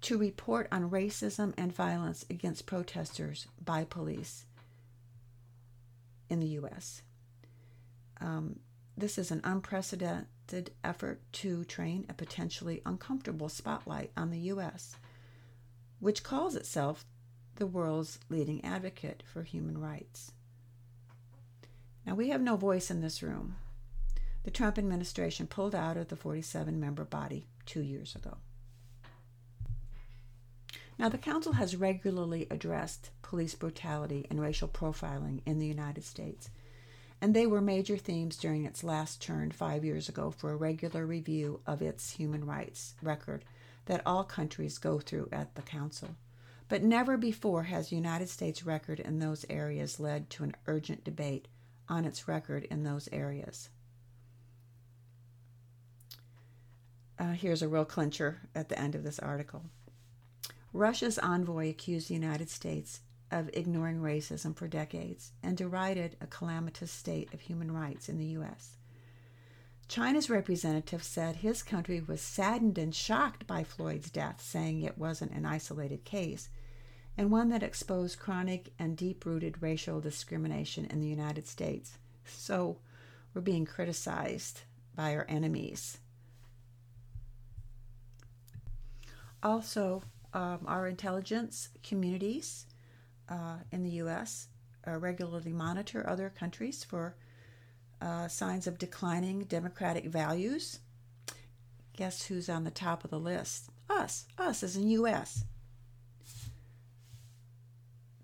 to 0.02 0.18
report 0.18 0.66
on 0.72 0.90
racism 0.90 1.54
and 1.56 1.74
violence 1.74 2.24
against 2.28 2.66
protesters 2.66 3.46
by 3.64 3.84
police 3.84 4.44
in 6.28 6.40
the 6.40 6.46
U.S. 6.48 7.02
Um, 8.20 8.58
this 8.96 9.16
is 9.16 9.30
an 9.30 9.40
unprecedented 9.44 10.72
effort 10.82 11.20
to 11.32 11.64
train 11.64 12.04
a 12.08 12.14
potentially 12.14 12.82
uncomfortable 12.84 13.48
spotlight 13.48 14.10
on 14.16 14.30
the 14.30 14.38
U.S., 14.38 14.96
which 16.00 16.24
calls 16.24 16.56
itself 16.56 17.04
the 17.56 17.66
world's 17.66 18.18
leading 18.28 18.64
advocate 18.64 19.22
for 19.24 19.42
human 19.42 19.78
rights. 19.78 20.32
Now, 22.04 22.14
we 22.14 22.30
have 22.30 22.40
no 22.40 22.56
voice 22.56 22.90
in 22.90 23.00
this 23.00 23.22
room 23.22 23.56
the 24.44 24.50
Trump 24.50 24.78
administration 24.78 25.46
pulled 25.46 25.74
out 25.74 25.96
of 25.96 26.08
the 26.08 26.16
47 26.16 26.78
member 26.78 27.04
body 27.04 27.46
two 27.64 27.82
years 27.82 28.14
ago. 28.14 28.38
Now, 30.98 31.08
the 31.08 31.18
Council 31.18 31.52
has 31.54 31.74
regularly 31.76 32.46
addressed 32.50 33.10
police 33.22 33.54
brutality 33.54 34.26
and 34.30 34.40
racial 34.40 34.68
profiling 34.68 35.40
in 35.46 35.58
the 35.58 35.66
United 35.66 36.04
States, 36.04 36.50
and 37.20 37.34
they 37.34 37.46
were 37.46 37.60
major 37.60 37.96
themes 37.96 38.36
during 38.36 38.64
its 38.64 38.84
last 38.84 39.22
turn 39.22 39.52
five 39.52 39.84
years 39.84 40.08
ago 40.08 40.30
for 40.30 40.52
a 40.52 40.56
regular 40.56 41.06
review 41.06 41.60
of 41.66 41.80
its 41.80 42.12
human 42.12 42.44
rights 42.44 42.94
record 43.02 43.44
that 43.86 44.02
all 44.04 44.24
countries 44.24 44.78
go 44.78 44.98
through 44.98 45.28
at 45.32 45.54
the 45.54 45.62
Council. 45.62 46.16
But 46.68 46.82
never 46.82 47.16
before 47.16 47.64
has 47.64 47.88
the 47.88 47.96
United 47.96 48.28
States 48.28 48.64
record 48.64 49.00
in 49.00 49.18
those 49.18 49.44
areas 49.50 50.00
led 50.00 50.30
to 50.30 50.44
an 50.44 50.54
urgent 50.66 51.04
debate 51.04 51.48
on 51.88 52.04
its 52.04 52.28
record 52.28 52.64
in 52.64 52.82
those 52.82 53.08
areas. 53.12 53.68
Uh, 57.22 57.34
here's 57.34 57.62
a 57.62 57.68
real 57.68 57.84
clincher 57.84 58.40
at 58.52 58.68
the 58.68 58.76
end 58.76 58.96
of 58.96 59.04
this 59.04 59.20
article. 59.20 59.62
Russia's 60.72 61.20
envoy 61.20 61.70
accused 61.70 62.08
the 62.08 62.14
United 62.14 62.50
States 62.50 62.98
of 63.30 63.48
ignoring 63.52 64.00
racism 64.00 64.56
for 64.56 64.66
decades 64.66 65.30
and 65.40 65.56
derided 65.56 66.16
a 66.20 66.26
calamitous 66.26 66.90
state 66.90 67.32
of 67.32 67.42
human 67.42 67.70
rights 67.70 68.08
in 68.08 68.18
the 68.18 68.26
U.S. 68.38 68.76
China's 69.86 70.28
representative 70.28 71.04
said 71.04 71.36
his 71.36 71.62
country 71.62 72.00
was 72.00 72.20
saddened 72.20 72.76
and 72.76 72.92
shocked 72.92 73.46
by 73.46 73.62
Floyd's 73.62 74.10
death, 74.10 74.40
saying 74.42 74.82
it 74.82 74.98
wasn't 74.98 75.30
an 75.30 75.46
isolated 75.46 76.04
case 76.04 76.48
and 77.16 77.30
one 77.30 77.50
that 77.50 77.62
exposed 77.62 78.18
chronic 78.18 78.72
and 78.80 78.96
deep 78.96 79.24
rooted 79.24 79.62
racial 79.62 80.00
discrimination 80.00 80.86
in 80.86 81.00
the 81.00 81.06
United 81.06 81.46
States. 81.46 81.98
So 82.24 82.78
we're 83.32 83.42
being 83.42 83.64
criticized 83.64 84.62
by 84.96 85.14
our 85.14 85.24
enemies 85.28 85.98
Also, 89.42 90.02
um, 90.34 90.60
our 90.66 90.86
intelligence 90.86 91.68
communities 91.82 92.66
uh, 93.28 93.56
in 93.70 93.82
the 93.82 93.90
U.S. 93.90 94.48
Uh, 94.86 94.98
regularly 94.98 95.52
monitor 95.52 96.08
other 96.08 96.30
countries 96.30 96.84
for 96.84 97.16
uh, 98.00 98.28
signs 98.28 98.66
of 98.66 98.78
declining 98.78 99.44
democratic 99.44 100.06
values. 100.06 100.80
Guess 101.96 102.26
who's 102.26 102.48
on 102.48 102.64
the 102.64 102.70
top 102.70 103.04
of 103.04 103.10
the 103.10 103.18
list? 103.18 103.68
Us. 103.90 104.26
Us 104.38 104.62
as 104.62 104.76
in 104.76 104.88
U.S. 104.88 105.44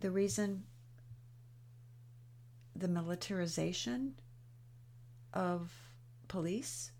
The 0.00 0.10
reason 0.10 0.64
the 2.74 2.88
militarization 2.88 4.14
of 5.34 5.72
police 6.28 6.92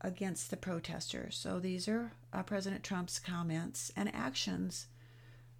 against 0.00 0.50
the 0.50 0.56
protesters. 0.56 1.36
So 1.36 1.58
these 1.58 1.88
are 1.88 2.12
uh, 2.32 2.42
President 2.42 2.82
Trump's 2.82 3.18
comments 3.18 3.92
and 3.96 4.14
actions 4.14 4.86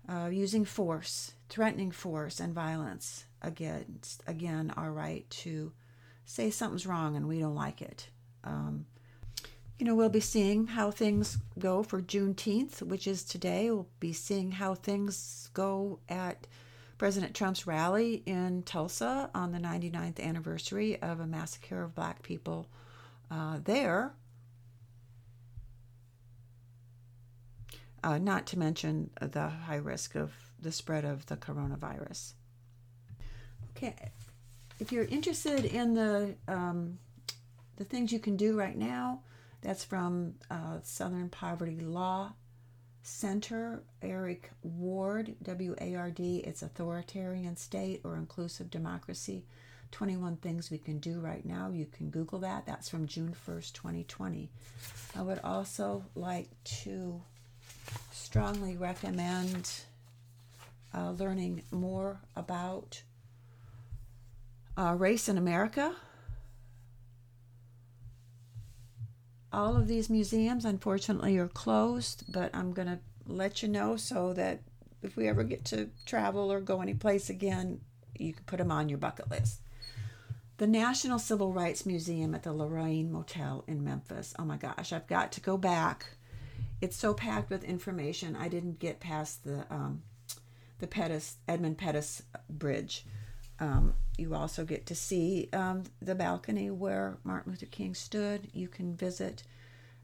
uh, 0.08 0.28
using 0.30 0.64
force, 0.64 1.32
threatening 1.48 1.90
force 1.90 2.40
and 2.40 2.54
violence 2.54 3.24
against, 3.42 4.22
again, 4.26 4.72
our 4.76 4.92
right 4.92 5.28
to 5.30 5.72
say 6.24 6.50
something's 6.50 6.86
wrong 6.86 7.16
and 7.16 7.28
we 7.28 7.38
don't 7.38 7.54
like 7.54 7.82
it. 7.82 8.08
Um, 8.44 8.86
you 9.78 9.86
know, 9.86 9.94
we'll 9.94 10.10
be 10.10 10.20
seeing 10.20 10.66
how 10.66 10.90
things 10.90 11.38
go 11.58 11.82
for 11.82 12.02
Juneteenth, 12.02 12.82
which 12.82 13.06
is 13.06 13.24
today. 13.24 13.70
We'll 13.70 13.88
be 13.98 14.12
seeing 14.12 14.52
how 14.52 14.74
things 14.74 15.48
go 15.54 16.00
at 16.08 16.46
President 16.98 17.34
Trump's 17.34 17.66
rally 17.66 18.22
in 18.26 18.62
Tulsa 18.64 19.30
on 19.34 19.52
the 19.52 19.58
99th 19.58 20.20
anniversary 20.20 21.00
of 21.00 21.18
a 21.18 21.26
massacre 21.26 21.82
of 21.82 21.94
black 21.94 22.22
people 22.22 22.68
uh, 23.30 23.58
there. 23.64 24.12
Uh, 28.02 28.18
not 28.18 28.46
to 28.48 28.58
mention 28.58 29.10
the 29.20 29.48
high 29.48 29.76
risk 29.76 30.14
of 30.14 30.32
the 30.60 30.72
spread 30.72 31.04
of 31.04 31.26
the 31.26 31.36
coronavirus. 31.36 32.32
Okay, 33.76 34.10
if 34.78 34.92
you're 34.92 35.04
interested 35.04 35.64
in 35.64 35.94
the 35.94 36.34
um, 36.48 36.98
the 37.76 37.84
things 37.84 38.12
you 38.12 38.18
can 38.18 38.36
do 38.36 38.58
right 38.58 38.76
now, 38.76 39.20
that's 39.62 39.84
from 39.84 40.34
uh, 40.50 40.78
Southern 40.82 41.28
Poverty 41.28 41.80
Law 41.80 42.32
Center, 43.02 43.82
Eric 44.02 44.50
Ward, 44.62 45.34
W 45.42 45.74
A 45.80 45.94
R 45.94 46.10
D. 46.10 46.38
It's 46.38 46.62
authoritarian 46.62 47.56
state 47.56 48.00
or 48.04 48.16
inclusive 48.16 48.70
democracy. 48.70 49.44
21 49.92 50.36
things 50.36 50.70
we 50.70 50.78
can 50.78 50.98
do 50.98 51.18
right 51.20 51.44
now. 51.44 51.70
You 51.70 51.86
can 51.86 52.10
Google 52.10 52.38
that. 52.40 52.64
That's 52.64 52.88
from 52.88 53.06
June 53.06 53.34
1st, 53.46 53.72
2020. 53.72 54.48
I 55.16 55.22
would 55.22 55.40
also 55.42 56.04
like 56.14 56.48
to 56.82 57.20
strongly 58.12 58.76
recommend 58.76 59.70
uh, 60.94 61.10
learning 61.12 61.62
more 61.70 62.20
about 62.36 63.02
uh, 64.76 64.94
race 64.96 65.28
in 65.28 65.36
America. 65.36 65.94
All 69.52 69.76
of 69.76 69.88
these 69.88 70.08
museums, 70.08 70.64
unfortunately, 70.64 71.36
are 71.38 71.48
closed, 71.48 72.24
but 72.32 72.54
I'm 72.54 72.72
going 72.72 72.88
to 72.88 73.00
let 73.26 73.62
you 73.62 73.68
know 73.68 73.96
so 73.96 74.32
that 74.34 74.60
if 75.02 75.16
we 75.16 75.28
ever 75.28 75.42
get 75.42 75.64
to 75.66 75.88
travel 76.06 76.52
or 76.52 76.60
go 76.60 76.80
any 76.80 76.94
place 76.94 77.30
again, 77.30 77.80
you 78.16 78.32
can 78.32 78.44
put 78.44 78.58
them 78.58 78.70
on 78.70 78.88
your 78.88 78.98
bucket 78.98 79.30
list. 79.30 79.60
The 80.58 80.66
National 80.66 81.18
Civil 81.18 81.52
Rights 81.52 81.86
Museum 81.86 82.34
at 82.34 82.42
the 82.42 82.52
Lorraine 82.52 83.10
Motel 83.10 83.64
in 83.66 83.82
Memphis. 83.82 84.34
Oh 84.38 84.44
my 84.44 84.56
gosh, 84.56 84.92
I've 84.92 85.06
got 85.06 85.32
to 85.32 85.40
go 85.40 85.56
back. 85.56 86.06
It's 86.80 86.96
so 86.96 87.12
packed 87.12 87.50
with 87.50 87.62
information. 87.64 88.36
I 88.36 88.48
didn't 88.48 88.78
get 88.78 89.00
past 89.00 89.44
the 89.44 89.66
um, 89.70 90.02
the 90.78 90.86
Pettus 90.86 91.36
Edmund 91.46 91.78
Pettus 91.78 92.22
Bridge. 92.48 93.04
Um, 93.58 93.94
you 94.16 94.34
also 94.34 94.64
get 94.64 94.86
to 94.86 94.94
see 94.94 95.48
um, 95.52 95.84
the 96.00 96.14
balcony 96.14 96.70
where 96.70 97.18
Martin 97.24 97.52
Luther 97.52 97.66
King 97.66 97.94
stood. 97.94 98.48
You 98.54 98.68
can 98.68 98.96
visit 98.96 99.42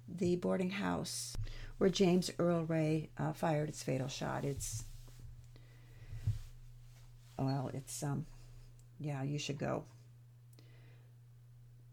the 0.07 0.37
boarding 0.37 0.71
house 0.71 1.37
where 1.79 1.91
James 1.91 2.31
Earl 2.39 2.65
Ray 2.65 3.11
uh, 3.19 3.33
fired 3.33 3.69
its 3.69 3.83
fatal 3.83 4.09
shot. 4.09 4.45
It's 4.45 4.85
well, 7.39 7.71
it's 7.73 8.03
um, 8.03 8.27
yeah, 8.99 9.23
you 9.23 9.39
should 9.39 9.59
go. 9.59 9.85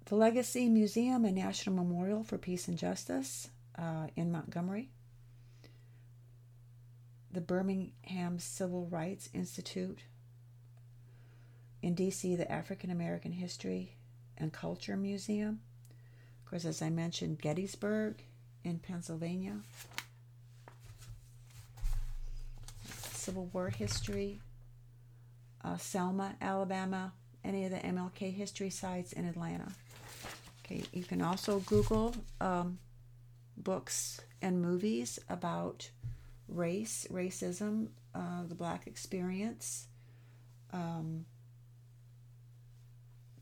The 0.05 0.15
Legacy 0.15 0.67
Museum 0.67 1.23
and 1.23 1.35
National 1.35 1.75
Memorial 1.75 2.23
for 2.23 2.37
Peace 2.37 2.67
and 2.67 2.77
Justice 2.77 3.49
uh, 3.77 4.07
in 4.15 4.31
Montgomery 4.31 4.89
the 7.33 7.41
Birmingham 7.41 8.37
Civil 8.37 8.85
Rights 8.85 9.29
Institute. 9.33 10.03
In 11.81 11.95
DC, 11.95 12.37
the 12.37 12.49
African 12.49 12.91
American 12.91 13.31
History 13.33 13.97
and 14.37 14.53
Culture 14.53 14.95
Museum. 14.95 15.59
Of 16.39 16.49
course, 16.49 16.65
as 16.65 16.81
I 16.81 16.89
mentioned, 16.89 17.41
Gettysburg 17.41 18.23
in 18.63 18.79
Pennsylvania. 18.79 19.57
Civil 23.11 23.49
War 23.51 23.69
history. 23.69 24.39
Uh, 25.63 25.77
Selma, 25.77 26.35
Alabama. 26.39 27.13
Any 27.43 27.65
of 27.65 27.71
the 27.71 27.77
MLK 27.77 28.33
history 28.33 28.69
sites 28.69 29.11
in 29.11 29.25
Atlanta. 29.25 29.71
Okay, 30.63 30.83
you 30.93 31.03
can 31.03 31.21
also 31.21 31.59
Google 31.61 32.15
um, 32.39 32.77
books 33.57 34.21
and 34.41 34.61
movies 34.61 35.19
about 35.29 35.89
race, 36.47 37.07
racism, 37.11 37.87
uh, 38.13 38.43
the 38.47 38.55
black 38.55 38.87
experience. 38.87 39.87
Um, 40.71 41.25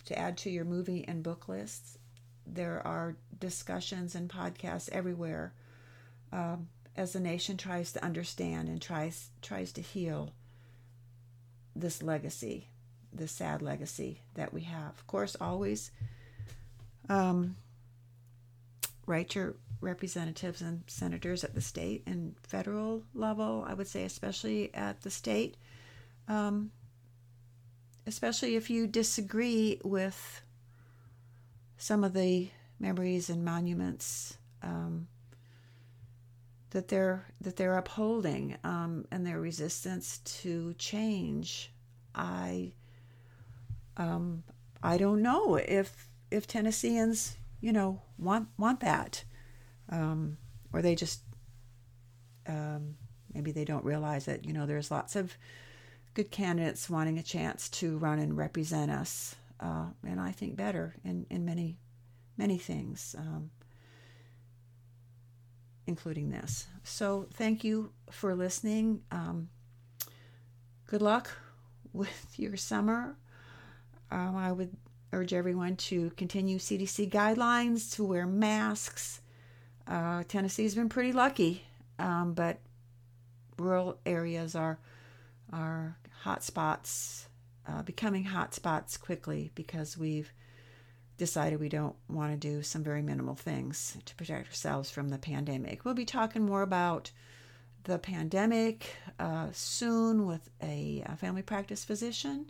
to 0.05 0.17
add 0.17 0.37
to 0.39 0.49
your 0.49 0.65
movie 0.65 1.05
and 1.07 1.23
book 1.23 1.47
lists, 1.47 1.97
there 2.45 2.85
are 2.85 3.15
discussions 3.39 4.15
and 4.15 4.29
podcasts 4.29 4.89
everywhere 4.89 5.53
um, 6.31 6.67
as 6.95 7.13
the 7.13 7.19
nation 7.19 7.57
tries 7.57 7.93
to 7.93 8.03
understand 8.03 8.67
and 8.67 8.81
tries 8.81 9.29
tries 9.41 9.71
to 9.73 9.81
heal 9.81 10.33
this 11.75 12.03
legacy, 12.03 12.67
this 13.13 13.31
sad 13.31 13.61
legacy 13.61 14.21
that 14.35 14.53
we 14.53 14.61
have. 14.61 14.91
Of 14.91 15.07
course, 15.07 15.37
always 15.39 15.91
um, 17.09 17.55
write 19.05 19.35
your 19.35 19.55
representatives 19.81 20.61
and 20.61 20.83
senators 20.87 21.43
at 21.43 21.55
the 21.55 21.61
state 21.61 22.03
and 22.05 22.35
federal 22.43 23.03
level. 23.13 23.65
I 23.67 23.73
would 23.73 23.87
say, 23.87 24.03
especially 24.03 24.73
at 24.73 25.01
the 25.01 25.09
state, 25.09 25.57
um, 26.27 26.71
especially 28.05 28.55
if 28.55 28.69
you 28.69 28.87
disagree 28.87 29.79
with 29.83 30.41
some 31.77 32.03
of 32.03 32.13
the 32.13 32.49
memories 32.79 33.29
and 33.29 33.43
monuments 33.43 34.37
um, 34.61 35.07
that 36.71 36.87
they're 36.87 37.25
that 37.41 37.55
they're 37.57 37.77
upholding 37.77 38.57
um, 38.63 39.05
and 39.11 39.25
their 39.25 39.39
resistance 39.39 40.19
to 40.19 40.73
change. 40.75 41.71
I 42.15 42.73
um, 43.97 44.43
I 44.81 44.97
don't 44.97 45.21
know 45.21 45.55
if 45.55 46.07
if 46.29 46.47
Tennesseans 46.47 47.37
you 47.59 47.73
know 47.73 48.01
want 48.17 48.47
want 48.57 48.79
that 48.81 49.23
um, 49.91 50.37
or 50.73 50.81
they 50.81 50.95
just 50.95 51.21
um, 52.47 52.95
maybe 53.33 53.51
they 53.51 53.65
don't 53.65 53.85
realize 53.85 54.25
that 54.25 54.45
you 54.45 54.53
know 54.53 54.65
there's 54.65 54.91
lots 54.91 55.15
of 55.15 55.35
good 56.13 56.31
candidates 56.31 56.89
wanting 56.89 57.17
a 57.17 57.23
chance 57.23 57.69
to 57.69 57.97
run 57.97 58.19
and 58.19 58.37
represent 58.37 58.91
us, 58.91 59.35
uh, 59.59 59.85
and 60.05 60.19
I 60.19 60.31
think 60.31 60.55
better 60.55 60.95
in 61.03 61.25
in 61.29 61.45
many 61.45 61.77
many 62.37 62.57
things. 62.57 63.15
Um, 63.17 63.51
including 65.87 66.29
this. 66.29 66.67
So, 66.83 67.27
thank 67.33 67.63
you 67.63 67.91
for 68.09 68.35
listening. 68.35 69.01
Um, 69.11 69.49
good 70.87 71.01
luck 71.01 71.29
with 71.93 72.33
your 72.37 72.55
summer. 72.57 73.17
Um, 74.09 74.35
I 74.35 74.51
would 74.51 74.75
urge 75.13 75.33
everyone 75.33 75.75
to 75.75 76.09
continue 76.11 76.57
CDC 76.57 77.09
guidelines, 77.11 77.93
to 77.95 78.03
wear 78.03 78.25
masks, 78.25 79.21
uh, 79.91 80.23
Tennessee's 80.27 80.73
been 80.73 80.87
pretty 80.87 81.11
lucky, 81.11 81.63
um, 81.99 82.33
but 82.33 82.59
rural 83.59 83.99
areas 84.05 84.55
are 84.55 84.79
are 85.51 85.97
hot 86.21 86.43
spots, 86.43 87.27
uh, 87.67 87.81
becoming 87.83 88.23
hot 88.23 88.53
spots 88.53 88.95
quickly 88.95 89.51
because 89.53 89.97
we've 89.97 90.31
decided 91.17 91.59
we 91.59 91.67
don't 91.67 91.97
want 92.07 92.31
to 92.31 92.37
do 92.37 92.63
some 92.63 92.83
very 92.83 93.01
minimal 93.01 93.35
things 93.35 93.97
to 94.05 94.15
protect 94.15 94.47
ourselves 94.47 94.89
from 94.89 95.09
the 95.09 95.17
pandemic. 95.17 95.83
We'll 95.83 95.93
be 95.93 96.05
talking 96.05 96.45
more 96.45 96.61
about 96.61 97.11
the 97.83 97.99
pandemic 97.99 98.95
uh, 99.19 99.47
soon 99.51 100.25
with 100.25 100.49
a, 100.63 101.03
a 101.05 101.17
family 101.17 101.41
practice 101.41 101.83
physician 101.83 102.49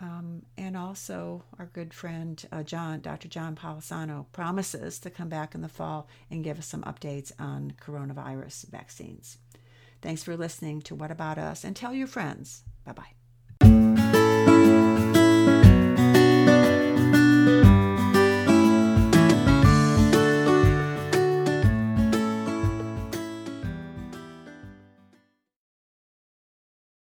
um, 0.00 0.42
and 0.56 0.76
also, 0.76 1.44
our 1.58 1.66
good 1.66 1.92
friend 1.92 2.42
uh, 2.52 2.62
John, 2.62 3.00
Dr. 3.00 3.28
John 3.28 3.56
Polisano, 3.56 4.26
promises 4.32 4.98
to 5.00 5.10
come 5.10 5.28
back 5.28 5.54
in 5.54 5.60
the 5.60 5.68
fall 5.68 6.08
and 6.30 6.44
give 6.44 6.58
us 6.58 6.66
some 6.66 6.82
updates 6.82 7.32
on 7.38 7.72
coronavirus 7.80 8.68
vaccines. 8.70 9.38
Thanks 10.00 10.22
for 10.22 10.36
listening 10.36 10.82
to 10.82 10.94
What 10.94 11.10
About 11.10 11.38
Us 11.38 11.64
and 11.64 11.74
tell 11.74 11.92
your 11.92 12.06
friends. 12.06 12.62
Bye 12.84 12.92
bye. 12.92 13.17